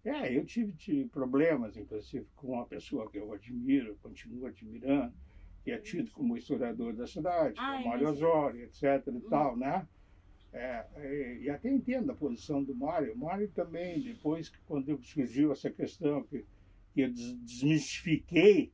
É, 0.07 0.36
eu 0.36 0.45
tive, 0.45 0.72
tive 0.74 1.09
problemas, 1.09 1.78
inclusive, 1.78 2.26
com 2.36 2.49
uma 2.53 2.66
pessoa 2.66 3.11
que 3.11 3.16
eu 3.16 3.32
admiro, 3.32 3.97
continuo 4.03 4.47
admirando, 4.47 5.14
que 5.64 5.70
é 5.70 5.78
tido 5.78 6.11
como 6.11 6.36
historiador 6.36 6.92
da 6.92 7.07
cidade, 7.07 7.55
Ah, 7.59 7.80
é 7.80 7.84
o 7.84 7.88
Mário. 7.88 8.09
Osório, 8.11 8.64
etc. 8.64 8.82
e 9.07 9.11
Hum. 9.12 9.20
tal, 9.30 9.57
né? 9.57 9.88
É, 10.53 10.86
é, 10.97 11.38
e 11.40 11.49
até 11.51 11.70
entendo 11.72 12.12
a 12.12 12.14
posição 12.14 12.62
do 12.62 12.74
Mário. 12.74 13.14
O 13.14 13.18
Mário 13.18 13.49
também, 13.55 14.01
depois 14.03 14.51
que 14.51 14.59
quando 14.66 15.03
surgiu 15.03 15.51
essa 15.53 15.70
questão, 15.70 16.22
que, 16.24 16.45
que 16.92 17.01
eu 17.01 17.11
des- 17.11 17.34
desmistifiquei 17.40 18.70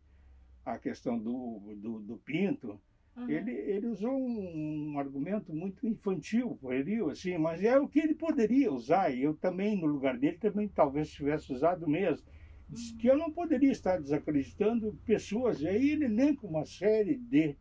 a 0.74 0.78
questão 0.78 1.18
do, 1.18 1.74
do, 1.76 2.00
do 2.00 2.16
Pinto, 2.18 2.80
Uhum. 3.16 3.28
ele, 3.28 3.50
ele 3.50 3.86
usou 3.88 4.12
um, 4.12 4.92
um 4.92 4.98
argumento 4.98 5.52
muito 5.52 5.86
infantil, 5.86 6.56
pueril, 6.60 7.10
assim, 7.10 7.36
mas 7.36 7.62
é 7.62 7.78
o 7.78 7.88
que 7.88 7.98
ele 7.98 8.14
poderia 8.14 8.72
usar, 8.72 9.10
e 9.10 9.22
eu 9.22 9.34
também, 9.34 9.78
no 9.78 9.86
lugar 9.86 10.16
dele, 10.16 10.38
também 10.38 10.68
talvez 10.68 11.10
tivesse 11.10 11.52
usado 11.52 11.88
mesmo. 11.88 12.26
Diz 12.68 12.92
que 12.92 13.08
eu 13.08 13.18
não 13.18 13.32
poderia 13.32 13.72
estar 13.72 14.00
desacreditando 14.00 14.96
pessoas, 15.04 15.60
e 15.60 15.68
aí 15.68 15.90
ele 15.90 16.04
elenca 16.04 16.46
uma 16.46 16.64
série 16.64 17.16
de 17.16 17.56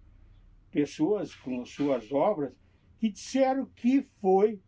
pessoas 0.72 1.34
com 1.34 1.66
suas 1.66 2.12
obras 2.12 2.54
que 3.00 3.10
disseram 3.10 3.66
que 3.76 4.04
foi 4.22 4.62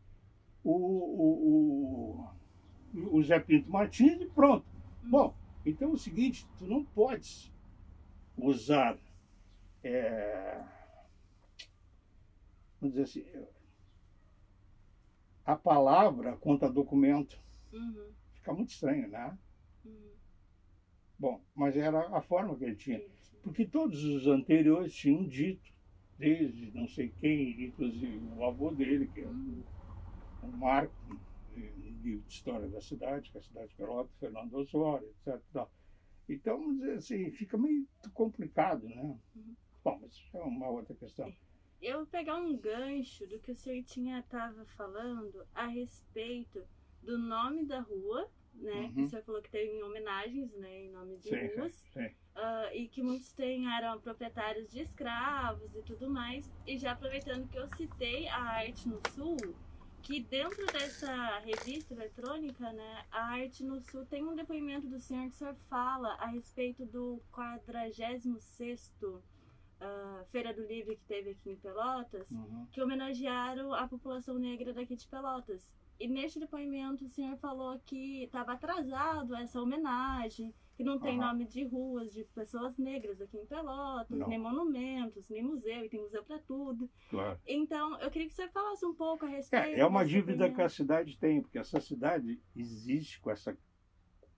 o, 0.63 0.71
o, 0.71 2.25
o, 2.95 3.17
o 3.17 3.23
Zé 3.23 3.39
Pinto 3.39 3.69
Martins 3.69 4.19
e 4.19 4.25
pronto. 4.25 4.65
Bom, 5.03 5.35
então 5.63 5.89
é 5.89 5.93
o 5.93 5.97
seguinte, 5.97 6.47
tu 6.57 6.65
não 6.65 6.83
podes 6.83 7.50
usar, 8.37 8.97
é, 9.83 10.63
vamos 12.79 12.95
dizer 12.95 13.03
assim, 13.03 13.47
a 15.45 15.55
palavra 15.55 16.35
contra 16.37 16.69
documento. 16.69 17.39
Uhum. 17.71 18.11
Fica 18.33 18.53
muito 18.53 18.69
estranho, 18.69 19.07
né? 19.07 19.37
Uhum. 19.85 20.11
Bom, 21.19 21.41
mas 21.55 21.75
era 21.75 22.07
a 22.15 22.21
forma 22.21 22.55
que 22.57 22.65
ele 22.65 22.75
tinha. 22.75 23.01
Porque 23.43 23.65
todos 23.65 24.03
os 24.03 24.27
anteriores 24.27 24.93
tinham 24.93 25.27
dito, 25.27 25.71
desde 26.17 26.71
não 26.71 26.87
sei 26.87 27.09
quem, 27.19 27.65
inclusive 27.65 28.19
o 28.35 28.43
avô 28.45 28.71
dele, 28.71 29.07
que 29.07 29.21
é 29.21 29.27
o, 29.27 29.63
o 30.43 30.47
Marco, 30.57 30.93
livro 32.03 32.27
de 32.27 32.33
história 32.33 32.67
da 32.67 32.81
cidade, 32.81 33.29
que 33.29 33.37
é 33.37 33.39
a 33.39 33.43
cidade 33.43 33.69
de 33.69 33.75
Pelotas, 33.75 34.15
Fernando 34.19 34.53
Osório, 34.53 35.07
etc. 35.25 35.67
Então, 36.27 36.79
assim, 36.95 37.31
fica 37.31 37.57
meio 37.57 37.85
complicado, 38.13 38.87
né? 38.87 39.17
Uhum. 39.35 39.55
Bom, 39.83 39.99
mas 40.01 40.13
isso 40.13 40.37
é 40.37 40.43
uma 40.43 40.69
outra 40.69 40.95
questão. 40.95 41.33
Eu 41.81 41.97
vou 41.97 42.05
pegar 42.05 42.35
um 42.37 42.55
gancho 42.55 43.25
do 43.27 43.39
que 43.39 43.51
o 43.51 43.55
senhor 43.55 43.83
tinha 43.83 44.19
estava 44.19 44.65
falando 44.77 45.45
a 45.53 45.65
respeito 45.65 46.63
do 47.01 47.17
nome 47.17 47.65
da 47.65 47.79
rua, 47.79 48.29
né? 48.53 48.91
Uhum. 48.95 49.03
O 49.03 49.07
senhor 49.07 49.23
falou 49.23 49.41
que 49.41 49.49
tem 49.49 49.81
homenagens, 49.81 50.51
né, 50.53 50.85
em 50.85 50.91
nomes 50.91 51.21
de 51.23 51.29
Sim, 51.29 51.55
ruas. 51.55 51.73
sim, 51.73 51.89
sim. 51.91 52.15
Ah, 52.35 52.69
e 52.73 52.87
que 52.87 53.01
muitos 53.01 53.33
têm, 53.33 53.67
eram 53.75 53.99
proprietários 53.99 54.69
de 54.69 54.81
escravos 54.81 55.75
e 55.75 55.81
tudo 55.81 56.09
mais. 56.09 56.49
E 56.67 56.77
já 56.77 56.91
aproveitando 56.91 57.49
que 57.49 57.57
eu 57.57 57.67
citei 57.69 58.27
a 58.27 58.41
Arte 58.41 58.87
no 58.87 59.01
Sul, 59.09 59.55
que 60.03 60.19
dentro 60.21 60.65
dessa 60.67 61.39
revista 61.39 61.93
eletrônica, 61.93 62.71
né, 62.73 63.05
a 63.11 63.23
Arte 63.33 63.63
no 63.63 63.79
Sul 63.81 64.05
tem 64.05 64.23
um 64.23 64.35
depoimento 64.35 64.87
do 64.87 64.99
senhor 64.99 65.23
que 65.29 65.35
o 65.35 65.37
senhor 65.37 65.55
fala 65.69 66.13
a 66.15 66.27
respeito 66.27 66.85
do 66.85 67.21
46º 67.31 69.21
ah, 69.79 70.23
Feira 70.29 70.53
do 70.53 70.61
Livre 70.65 70.95
que 70.95 71.05
teve 71.05 71.31
aqui 71.31 71.51
em 71.51 71.55
Pelotas, 71.55 72.29
Uhum. 72.31 72.67
que 72.71 72.81
homenagearam 72.81 73.73
a 73.73 73.87
população 73.87 74.37
negra 74.37 74.73
daqui 74.73 74.95
de 74.95 75.07
Pelotas. 75.07 75.73
E 75.99 76.07
neste 76.07 76.39
depoimento 76.39 77.05
o 77.05 77.09
senhor 77.09 77.37
falou 77.37 77.79
que 77.85 78.23
estava 78.23 78.53
atrasado 78.53 79.35
essa 79.35 79.61
homenagem, 79.61 80.53
que 80.81 80.83
não 80.83 80.99
tem 80.99 81.19
Aham. 81.19 81.27
nome 81.27 81.45
de 81.45 81.63
ruas 81.63 82.11
de 82.11 82.23
pessoas 82.23 82.75
negras 82.75 83.21
aqui 83.21 83.37
em 83.37 83.45
Pelotas, 83.45 84.17
Não. 84.17 84.27
nem 84.27 84.39
monumentos, 84.39 85.29
nem 85.29 85.43
museu, 85.43 85.85
e 85.85 85.89
tem 85.89 86.01
museu 86.01 86.23
para 86.23 86.39
tudo. 86.39 86.89
Claro. 87.09 87.39
Então, 87.47 87.99
eu 87.99 88.09
queria 88.09 88.27
que 88.27 88.33
você 88.33 88.47
falasse 88.49 88.83
um 88.83 88.95
pouco 88.95 89.25
a 89.25 89.29
respeito. 89.29 89.65
É, 89.77 89.79
é 89.81 89.85
uma 89.85 90.03
dívida 90.03 90.49
que 90.51 90.59
a 90.61 90.67
cidade 90.69 91.17
tem, 91.19 91.39
porque 91.39 91.59
essa 91.59 91.79
cidade 91.79 92.41
existe 92.55 93.19
com 93.21 93.29
essa, 93.29 93.55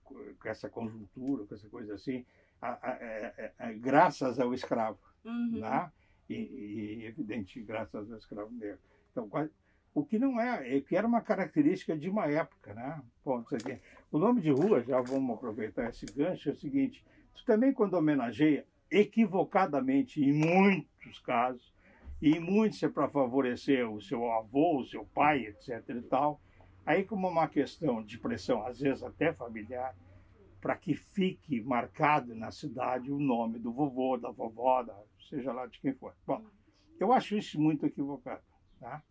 com 0.03 0.35
essa 0.49 0.69
conjuntura, 0.69 1.45
com 1.45 1.55
essa 1.55 1.69
coisa 1.69 1.93
assim, 1.93 2.25
a- 2.61 2.77
a- 2.91 2.97
é- 2.99 3.33
é- 3.37 3.53
é 3.69 3.73
graças 3.73 4.37
ao 4.39 4.53
escravo, 4.53 4.99
Uhum. 5.23 5.59
né? 5.61 5.91
E, 6.29 6.33
e, 6.35 7.05
evidente, 7.05 7.61
graças 7.61 8.11
ao 8.11 8.17
escravo 8.17 8.51
negro. 8.51 8.79
Então, 9.11 9.29
quase- 9.29 9.51
o 9.93 10.03
que 10.03 10.19
não 10.19 10.39
é, 10.41 10.75
é 10.77 10.81
que 10.81 10.95
era 10.95 11.07
uma 11.07 11.21
característica 11.21 11.97
de 11.97 12.09
uma 12.09 12.25
época, 12.25 12.73
né? 12.73 13.01
Bom. 13.23 13.43
O 14.13 14.19
nome 14.19 14.41
de 14.41 14.51
rua, 14.51 14.83
já 14.83 15.01
vamos 15.01 15.35
aproveitar 15.35 15.89
esse 15.89 16.05
gancho, 16.05 16.47
é 16.47 16.51
o 16.51 16.55
seguinte, 16.55 17.03
tu 17.33 17.43
também 17.43 17.73
quando 17.73 17.95
homenageia, 17.95 18.63
equivocadamente, 18.91 20.23
em 20.23 20.31
muitos 20.31 21.17
casos, 21.17 21.73
e 22.21 22.33
em 22.33 22.39
muitos 22.39 22.83
é 22.83 22.87
para 22.87 23.09
favorecer 23.09 23.89
o 23.89 23.99
seu 23.99 24.31
avô, 24.31 24.81
o 24.81 24.85
seu 24.85 25.03
pai, 25.03 25.47
etc 25.47 25.83
e 25.89 26.01
tal, 26.03 26.39
aí 26.85 27.03
como 27.03 27.27
uma 27.27 27.47
questão 27.47 28.03
de 28.03 28.19
pressão, 28.19 28.63
às 28.67 28.81
vezes 28.81 29.01
até 29.01 29.33
familiar, 29.33 29.95
para 30.61 30.75
que 30.75 30.93
fique 30.93 31.59
marcado 31.61 32.35
na 32.35 32.51
cidade 32.51 33.11
o 33.11 33.17
nome 33.17 33.57
do 33.57 33.71
vovô, 33.73 34.15
da 34.15 34.29
vovó, 34.29 34.83
da, 34.83 34.95
seja 35.27 35.51
lá 35.51 35.65
de 35.65 35.79
quem 35.79 35.91
for. 35.91 36.13
Bom, 36.23 36.45
eu 36.99 37.11
acho 37.11 37.35
isso 37.35 37.59
muito 37.59 37.83
equivocado. 37.83 38.43
Tá? 38.79 39.01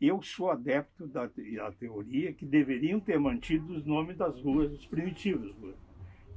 Eu 0.00 0.22
sou 0.22 0.50
adepto 0.50 1.06
da, 1.06 1.26
da 1.26 1.72
teoria 1.72 2.32
que 2.32 2.46
deveriam 2.46 2.98
ter 2.98 3.18
mantido 3.18 3.76
os 3.76 3.84
nomes 3.84 4.16
das 4.16 4.40
ruas, 4.40 4.72
os 4.72 4.86
primitivos. 4.86 5.54
Rua, 5.56 5.74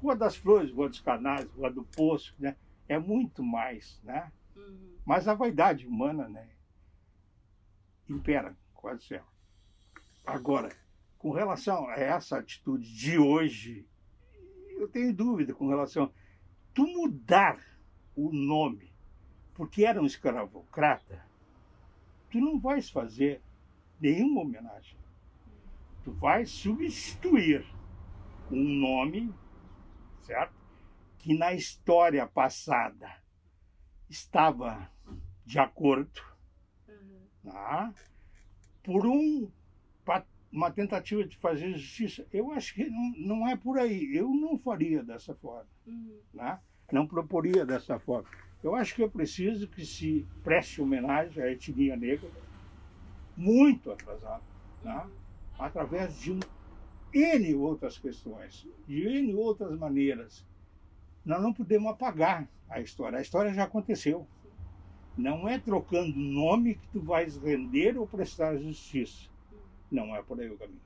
rua 0.02 0.16
das 0.16 0.36
Flores, 0.36 0.72
Rua 0.72 0.90
dos 0.90 1.00
Canais, 1.00 1.50
Rua 1.52 1.72
do 1.72 1.84
Poço, 1.84 2.36
né? 2.38 2.56
é 2.88 3.00
muito 3.00 3.42
mais. 3.42 4.02
Né? 4.04 4.32
Uhum. 4.56 4.96
Mas 5.06 5.28
a 5.28 5.34
vaidade 5.34 5.88
humana 5.88 6.28
né, 6.28 6.50
impera, 8.10 8.56
quase 8.74 9.04
sempre. 9.06 9.34
Agora, 10.26 10.70
com 11.18 11.32
relação 11.32 11.88
a 11.88 11.96
essa 11.96 12.38
atitude 12.38 12.94
de 12.94 13.18
hoje, 13.18 13.86
eu 14.70 14.88
tenho 14.88 15.14
dúvida 15.14 15.54
com 15.54 15.68
relação. 15.68 16.12
Tu 16.74 16.86
mudar 16.86 17.60
o 18.16 18.32
nome 18.32 18.94
porque 19.54 19.86
era 19.86 20.02
um 20.02 20.06
escravocrata, 20.06 21.24
tu 22.32 22.40
não 22.40 22.60
vais 22.60 22.90
fazer 22.90 23.42
nenhuma 24.04 24.42
homenagem. 24.42 24.98
Tu 26.04 26.12
vais 26.12 26.50
substituir 26.50 27.66
um 28.52 28.62
nome, 28.62 29.34
certo? 30.22 30.54
Que 31.20 31.34
na 31.38 31.54
história 31.54 32.28
passada 32.28 33.10
estava 34.10 34.92
de 35.46 35.58
acordo 35.58 36.22
Uhum. 36.88 37.52
tá? 37.52 37.94
por 38.84 39.06
um, 39.06 39.50
uma 40.52 40.70
tentativa 40.70 41.24
de 41.24 41.38
fazer 41.38 41.72
justiça. 41.78 42.28
Eu 42.32 42.52
acho 42.52 42.74
que 42.74 42.84
não, 42.90 43.14
não 43.18 43.48
é 43.48 43.56
por 43.56 43.80
aí. 43.80 44.14
Eu 44.14 44.30
não 44.30 44.58
faria 44.60 45.02
dessa 45.02 45.34
forma. 45.34 45.68
Uhum. 45.88 46.20
Né? 46.34 46.60
Não 46.92 47.08
proporia 47.08 47.66
dessa 47.66 47.98
forma. 47.98 48.30
Eu 48.62 48.76
acho 48.76 48.94
que 48.96 49.04
é 49.04 49.08
preciso 49.08 49.68
que 49.68 49.86
se 49.86 50.28
preste 50.44 50.82
homenagem 50.82 51.42
à 51.42 51.50
etnia 51.52 51.96
negra, 51.96 52.30
muito 53.36 53.92
atrasada, 53.92 54.44
né? 54.84 55.10
através 55.58 56.20
de 56.20 56.32
um, 56.32 56.40
N 57.14 57.56
outras 57.56 57.98
questões, 57.98 58.68
de 58.88 59.08
N 59.08 59.36
outras 59.36 59.78
maneiras. 59.78 60.46
Nós 61.24 61.42
não 61.42 61.54
podemos 61.54 61.92
apagar 61.92 62.48
a 62.70 62.82
história. 62.82 63.20
A 63.20 63.22
história 63.22 63.54
já 63.54 63.64
aconteceu. 63.64 64.28
Não 65.16 65.48
é 65.48 65.60
trocando 65.60 66.18
nome 66.18 66.76
que 66.76 66.88
tu 66.88 67.00
vais 67.00 67.38
render 67.38 67.98
ou 67.98 68.08
prestar 68.08 68.58
justiça. 68.58 69.30
Não 69.92 70.16
é 70.16 70.24
por 70.24 70.40
aí 70.40 70.50
o 70.50 70.58
caminho. 70.58 70.82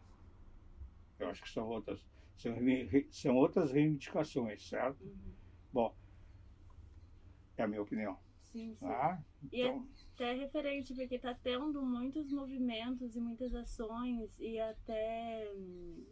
Eu 1.17 1.29
acho 1.29 1.41
que 1.41 1.49
são 1.49 1.65
outras, 1.67 2.05
são, 2.37 2.53
são 3.09 3.35
outras 3.35 3.71
reivindicações, 3.71 4.67
certo? 4.67 5.01
Uhum. 5.01 5.33
Bom, 5.73 5.95
é 7.55 7.63
a 7.63 7.67
minha 7.67 7.81
opinião. 7.81 8.17
Sim, 8.57 8.75
sim. 8.75 8.87
Tá? 8.87 9.23
E 9.51 9.61
é- 9.61 9.67
Então, 9.67 9.87
até 10.15 10.33
referente, 10.33 10.93
porque 10.95 11.15
está 11.15 11.33
tendo 11.35 11.79
muitos 11.83 12.31
movimentos 12.31 13.15
e 13.15 13.19
muitas 13.19 13.53
ações 13.53 14.35
e 14.39 14.59
até 14.59 15.47
hum, 15.55 16.03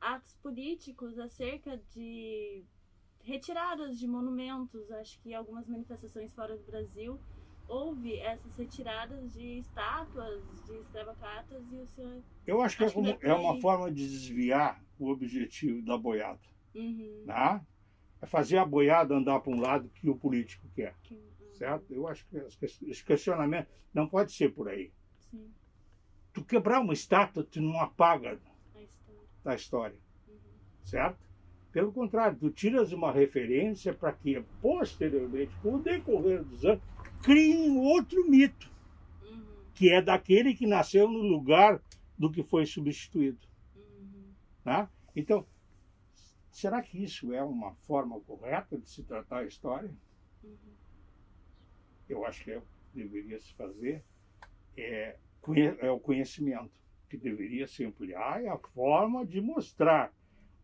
atos 0.00 0.34
políticos 0.42 1.16
acerca 1.18 1.80
de 1.94 2.64
retiradas 3.22 3.96
de 3.98 4.08
monumentos. 4.08 4.90
Acho 4.90 5.20
que 5.20 5.32
algumas 5.32 5.68
manifestações 5.68 6.34
fora 6.34 6.56
do 6.56 6.64
Brasil 6.64 7.18
houve 7.68 8.18
essas 8.18 8.56
retiradas 8.56 9.32
de 9.32 9.58
estátuas 9.60 10.42
de 10.66 10.74
escravocratas 10.78 11.72
e 11.72 11.76
o 11.76 11.86
senhor. 11.86 12.22
eu 12.46 12.60
acho 12.60 12.76
que, 12.76 12.84
Acho 12.84 12.92
é, 12.92 12.94
como- 13.14 13.18
é 13.22 13.32
uma 13.34 13.58
forma 13.60 13.90
de 13.90 14.06
desviar 14.06 14.84
o 14.98 15.08
objetivo 15.10 15.80
da 15.82 15.96
boiada. 15.96 16.40
Uhum, 16.74 17.22
Tá? 17.24 17.64
É 18.20 18.26
fazer 18.26 18.58
a 18.58 18.64
boiada 18.66 19.14
andar 19.14 19.38
para 19.40 19.52
um 19.52 19.60
lado 19.60 19.88
que 19.90 20.08
o 20.10 20.16
político 20.16 20.66
quer. 20.74 20.94
que- 21.04 21.33
Certo? 21.54 21.92
Eu 21.92 22.08
acho 22.08 22.26
que 22.26 22.36
esse 22.36 23.04
questionamento 23.04 23.68
não 23.92 24.08
pode 24.08 24.32
ser 24.32 24.50
por 24.52 24.68
aí. 24.68 24.92
Sim, 25.18 25.52
Tu 26.32 26.44
quebrar 26.44 26.80
uma 26.80 26.92
estátua, 26.92 27.44
tu 27.44 27.60
não 27.62 27.78
apaga 27.80 28.40
a 28.74 28.82
história. 28.82 29.20
da 29.44 29.54
história. 29.54 29.96
Uhum, 30.28 30.34
certo? 30.84 31.18
Pelo 31.70 31.92
contrário, 31.92 32.36
tu 32.38 32.50
tiras 32.50 32.92
uma 32.92 33.12
referência 33.12 33.94
para 33.94 34.12
que 34.12 34.42
posteriormente, 34.60 35.54
com 35.62 35.74
o 35.74 35.82
decorrer 35.82 36.42
dos 36.44 36.64
anos, 36.64 36.82
criem 37.22 37.70
um 37.70 37.78
outro 37.78 38.28
mito, 38.28 38.68
uhum, 39.22 39.44
que 39.74 39.90
é 39.90 40.02
daquele 40.02 40.54
que 40.54 40.66
nasceu 40.66 41.08
no 41.08 41.20
lugar 41.20 41.80
do 42.18 42.30
que 42.30 42.42
foi 42.42 42.66
substituído. 42.66 43.46
uhum. 43.76 44.32
Tá? 44.64 44.90
Então, 45.14 45.46
será 46.50 46.82
que 46.82 47.00
isso 47.02 47.32
é 47.32 47.42
uma 47.44 47.74
forma 47.86 48.20
correta 48.20 48.76
de 48.76 48.88
se 48.88 49.04
tratar 49.04 49.38
a 49.38 49.46
história? 49.46 49.94
Uhum. 50.42 50.74
Eu 52.14 52.24
acho 52.24 52.44
que 52.44 52.52
é, 52.52 52.62
deveria 52.94 53.40
se 53.40 53.52
fazer 53.54 54.04
é, 54.76 55.16
é 55.80 55.90
o 55.90 55.98
conhecimento, 55.98 56.70
que 57.08 57.16
deveria 57.16 57.66
se 57.66 57.84
ampliar 57.84 58.42
e 58.42 58.48
a 58.48 58.56
forma 58.56 59.26
de 59.26 59.40
mostrar 59.40 60.12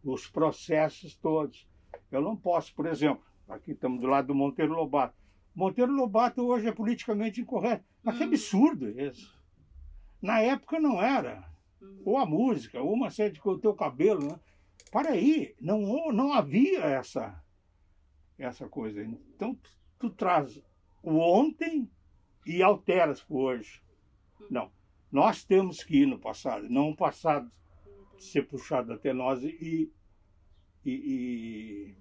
os 0.03 0.26
processos 0.26 1.14
todos. 1.16 1.68
Eu 2.11 2.22
não 2.22 2.36
posso, 2.36 2.74
por 2.74 2.86
exemplo, 2.86 3.24
aqui 3.48 3.72
estamos 3.72 4.01
do 4.01 4.07
lado 4.07 4.28
do 4.28 4.34
Monteiro 4.34 4.72
Lobato, 4.72 5.14
Monteiro 5.55 5.92
Lobato 5.92 6.46
hoje 6.46 6.68
é 6.68 6.72
politicamente 6.72 7.40
incorreto. 7.40 7.84
Mas 8.03 8.16
que 8.16 8.24
Hum. 8.24 8.28
absurdo 8.28 8.88
isso. 8.88 9.38
Na 10.22 10.40
época 10.40 10.78
não 10.78 11.03
era. 11.03 11.44
Hum. 11.82 12.03
Ou 12.05 12.18
a 12.18 12.24
música, 12.24 12.80
ou 12.80 12.92
uma 12.92 13.11
série 13.11 13.32
de 13.32 13.40
o 13.44 13.59
teu 13.59 13.74
cabelo. 13.74 14.24
Né? 14.24 14.40
Para 14.92 15.11
aí, 15.11 15.55
não, 15.61 16.12
não 16.12 16.32
havia 16.32 16.80
essa, 16.80 17.42
essa 18.38 18.68
coisa. 18.68 19.03
Então, 19.03 19.59
tu 19.98 20.09
traz 20.09 20.62
o 21.03 21.18
ontem 21.18 21.90
e 22.46 22.62
alteras 22.62 23.22
para 23.22 23.36
hoje. 23.36 23.82
Não. 24.51 24.70
Nós 25.11 25.44
temos 25.44 25.82
que 25.82 26.03
ir 26.03 26.07
no 26.07 26.18
passado, 26.18 26.68
não 26.68 26.90
o 26.90 26.96
passado 26.96 27.51
ser 28.18 28.42
puxado 28.42 28.92
até 28.92 29.12
nós 29.12 29.42
e, 29.42 29.90
e, 30.84 31.96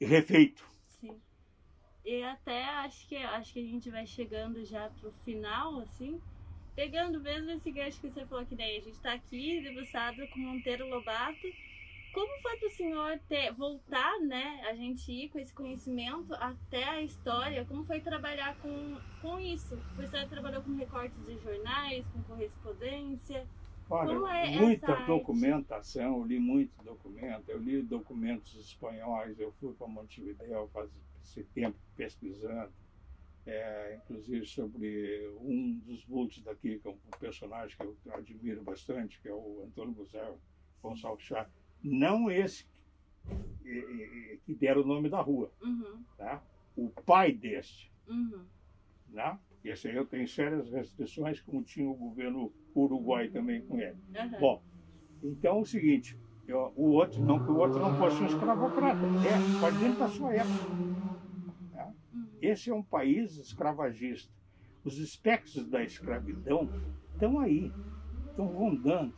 e, 0.00 0.04
refeito. 0.04 0.66
Sim. 0.86 1.20
E 2.04 2.22
até 2.22 2.64
acho 2.64 3.06
que 3.08 3.16
acho 3.16 3.52
que 3.52 3.60
a 3.60 3.66
gente 3.66 3.90
vai 3.90 4.06
chegando 4.06 4.64
já 4.64 4.88
pro 4.90 5.12
final, 5.24 5.80
assim. 5.80 6.20
Pegando 6.74 7.20
mesmo 7.20 7.50
esse 7.50 7.70
gancho 7.70 8.00
que 8.00 8.10
você 8.10 8.26
falou 8.26 8.46
que 8.46 8.56
daí 8.56 8.78
a 8.78 8.80
gente 8.80 9.00
tá 9.00 9.12
aqui 9.12 9.60
debruçado 9.60 10.26
com 10.28 10.40
Monteiro 10.40 10.88
Lobato. 10.88 11.46
Como 12.14 12.40
foi 12.40 12.56
pro 12.58 12.70
senhor 12.70 13.18
ter, 13.28 13.52
voltar, 13.54 14.20
né? 14.20 14.62
A 14.70 14.74
gente 14.74 15.10
ir 15.10 15.28
com 15.30 15.38
esse 15.40 15.52
conhecimento 15.52 16.32
até 16.34 16.84
a 16.84 17.02
história? 17.02 17.64
Como 17.64 17.84
foi 17.84 18.00
trabalhar 18.00 18.56
com, 18.58 18.96
com 19.20 19.40
isso? 19.40 19.76
Você 19.96 20.24
trabalhou 20.26 20.62
com 20.62 20.76
recortes 20.76 21.18
de 21.26 21.36
jornais, 21.38 22.06
com 22.12 22.22
correspondência? 22.22 23.44
Olha, 23.90 24.46
é 24.46 24.56
muita 24.58 24.94
documentação, 25.06 26.18
eu 26.18 26.24
li 26.24 26.38
muito 26.38 26.72
documento, 26.82 27.50
eu 27.50 27.58
li 27.58 27.82
documentos 27.82 28.54
espanhóis, 28.54 29.38
eu 29.38 29.52
fui 29.60 29.74
para 29.74 29.86
Montevideo 29.86 30.68
faz 30.72 30.90
esse 31.22 31.44
tempo 31.44 31.76
pesquisando, 31.94 32.72
é, 33.44 33.96
inclusive 33.96 34.46
sobre 34.46 35.28
um 35.40 35.78
dos 35.84 36.02
vultos 36.04 36.42
daqui, 36.42 36.78
que 36.78 36.88
é 36.88 36.90
um 36.90 36.96
personagem 37.18 37.76
que 37.76 37.84
eu 37.84 38.14
admiro 38.14 38.62
bastante, 38.62 39.20
que 39.20 39.28
é 39.28 39.34
o 39.34 39.64
Antônio 39.66 39.92
Buzel, 39.92 40.38
Gonçalves 40.82 41.26
Chá. 41.26 41.46
Não 41.84 42.30
esse 42.30 42.66
que- 43.62 44.40
deram 44.58 44.82
o 44.82 44.86
nome 44.86 45.08
da 45.10 45.20
rua, 45.20 45.52
Uhum, 45.62 46.04
tá? 46.16 46.42
o 46.74 46.88
pai 46.90 47.32
deste. 47.32 47.92
uhum, 48.08 48.46
Né? 49.08 49.38
Esse 49.62 49.88
aí 49.88 49.96
eu 49.96 50.06
tenho 50.06 50.26
sérias 50.26 50.70
restrições, 50.70 51.40
como 51.40 51.62
tinha 51.62 51.88
o 51.88 51.94
governo 51.94 52.54
uruguai 52.74 53.28
também 53.28 53.62
com 53.66 53.78
ele. 53.78 53.98
aham. 54.16 54.38
Bom, 54.40 54.64
então 55.22 55.58
é 55.58 55.60
o 55.60 55.64
seguinte, 55.64 56.18
eu- 56.46 56.72
o 56.74 56.90
outro, 56.90 57.22
não 57.22 57.38
que 57.38 57.50
o 57.50 57.56
outro 57.56 57.80
não 57.80 57.94
fosse 57.94 58.22
um 58.22 58.26
escravocrata, 58.26 59.14
é, 59.22 59.44
pode 59.58 59.78
dentro 59.78 59.98
da 59.98 60.08
sua 60.08 60.34
época. 60.34 60.64
né? 61.70 61.94
Uhum, 62.12 62.38
Esse 62.40 62.70
é 62.70 62.74
um 62.74 62.82
país 62.82 63.36
escravagista. 63.36 64.32
Os 64.84 64.98
espectros 64.98 65.66
da 65.68 65.82
escravidão 65.82 66.72
estão 67.12 67.38
aí, 67.40 67.74
estão 68.30 68.46
rondando. 68.46 69.16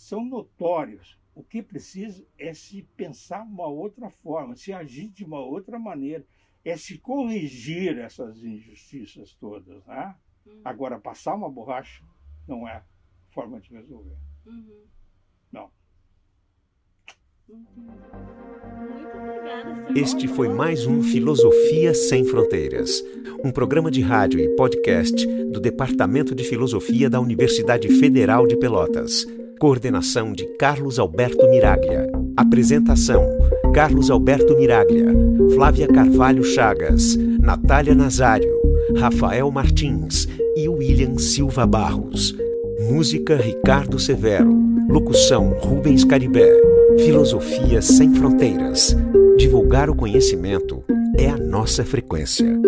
São 0.00 0.24
notórios. 0.24 1.18
O 1.34 1.42
que 1.42 1.62
precisa 1.62 2.24
é 2.38 2.54
se 2.54 2.82
pensar 2.96 3.42
uma 3.42 3.66
outra 3.66 4.08
forma, 4.08 4.56
se 4.56 4.72
agir 4.72 5.08
de 5.08 5.24
uma 5.24 5.40
outra 5.40 5.78
maneira, 5.78 6.24
é 6.64 6.74
se 6.74 6.96
corrigir 6.98 7.98
essas 7.98 8.42
injustiças 8.42 9.34
todas. 9.34 9.84
Né? 9.84 10.16
uhum, 10.46 10.60
Agora, 10.64 10.98
passar 10.98 11.34
uma 11.34 11.50
borracha 11.50 12.02
não 12.48 12.66
é 12.66 12.82
forma 13.28 13.60
de 13.60 13.74
resolver. 13.74 14.16
uhum. 14.46 14.84
Não. 15.52 15.70
Obrigada. 17.46 18.00
Este 19.94 20.28
foi 20.28 20.48
mais 20.48 20.86
um 20.86 21.02
Filosofia 21.02 21.92
Sem 21.92 22.24
Fronteiras, 22.24 23.04
um 23.44 23.52
programa 23.52 23.90
de 23.90 24.00
rádio 24.00 24.40
e 24.40 24.56
podcast 24.56 25.26
do 25.26 25.60
Departamento 25.60 26.34
de 26.34 26.44
Filosofia 26.44 27.10
da 27.10 27.20
Universidade 27.20 27.86
Federal 27.98 28.46
de 28.46 28.56
Pelotas. 28.56 29.26
Coordenação 29.60 30.32
de 30.32 30.46
Carlos 30.56 30.98
Alberto 30.98 31.46
Miraglia. 31.50 32.10
Apresentação: 32.34 33.22
Carlos 33.74 34.10
Alberto 34.10 34.56
Miraglia, 34.56 35.08
Flávia 35.54 35.86
Carvalho 35.86 36.42
Chagas, 36.42 37.14
Natália 37.38 37.94
Nazário, 37.94 38.50
Rafael 38.96 39.50
Martins 39.50 40.26
e 40.56 40.66
William 40.66 41.18
Silva 41.18 41.66
Barros. 41.66 42.34
Música 42.90 43.36
Ricardo 43.36 43.98
Severo. 43.98 44.50
Locução 44.88 45.50
Rubens 45.50 46.04
Caribé. 46.04 46.50
Filosofia 47.04 47.82
sem 47.82 48.14
fronteiras. 48.14 48.96
Divulgar 49.36 49.90
o 49.90 49.94
conhecimento 49.94 50.82
é 51.18 51.28
a 51.28 51.36
nossa 51.36 51.84
frequência. 51.84 52.58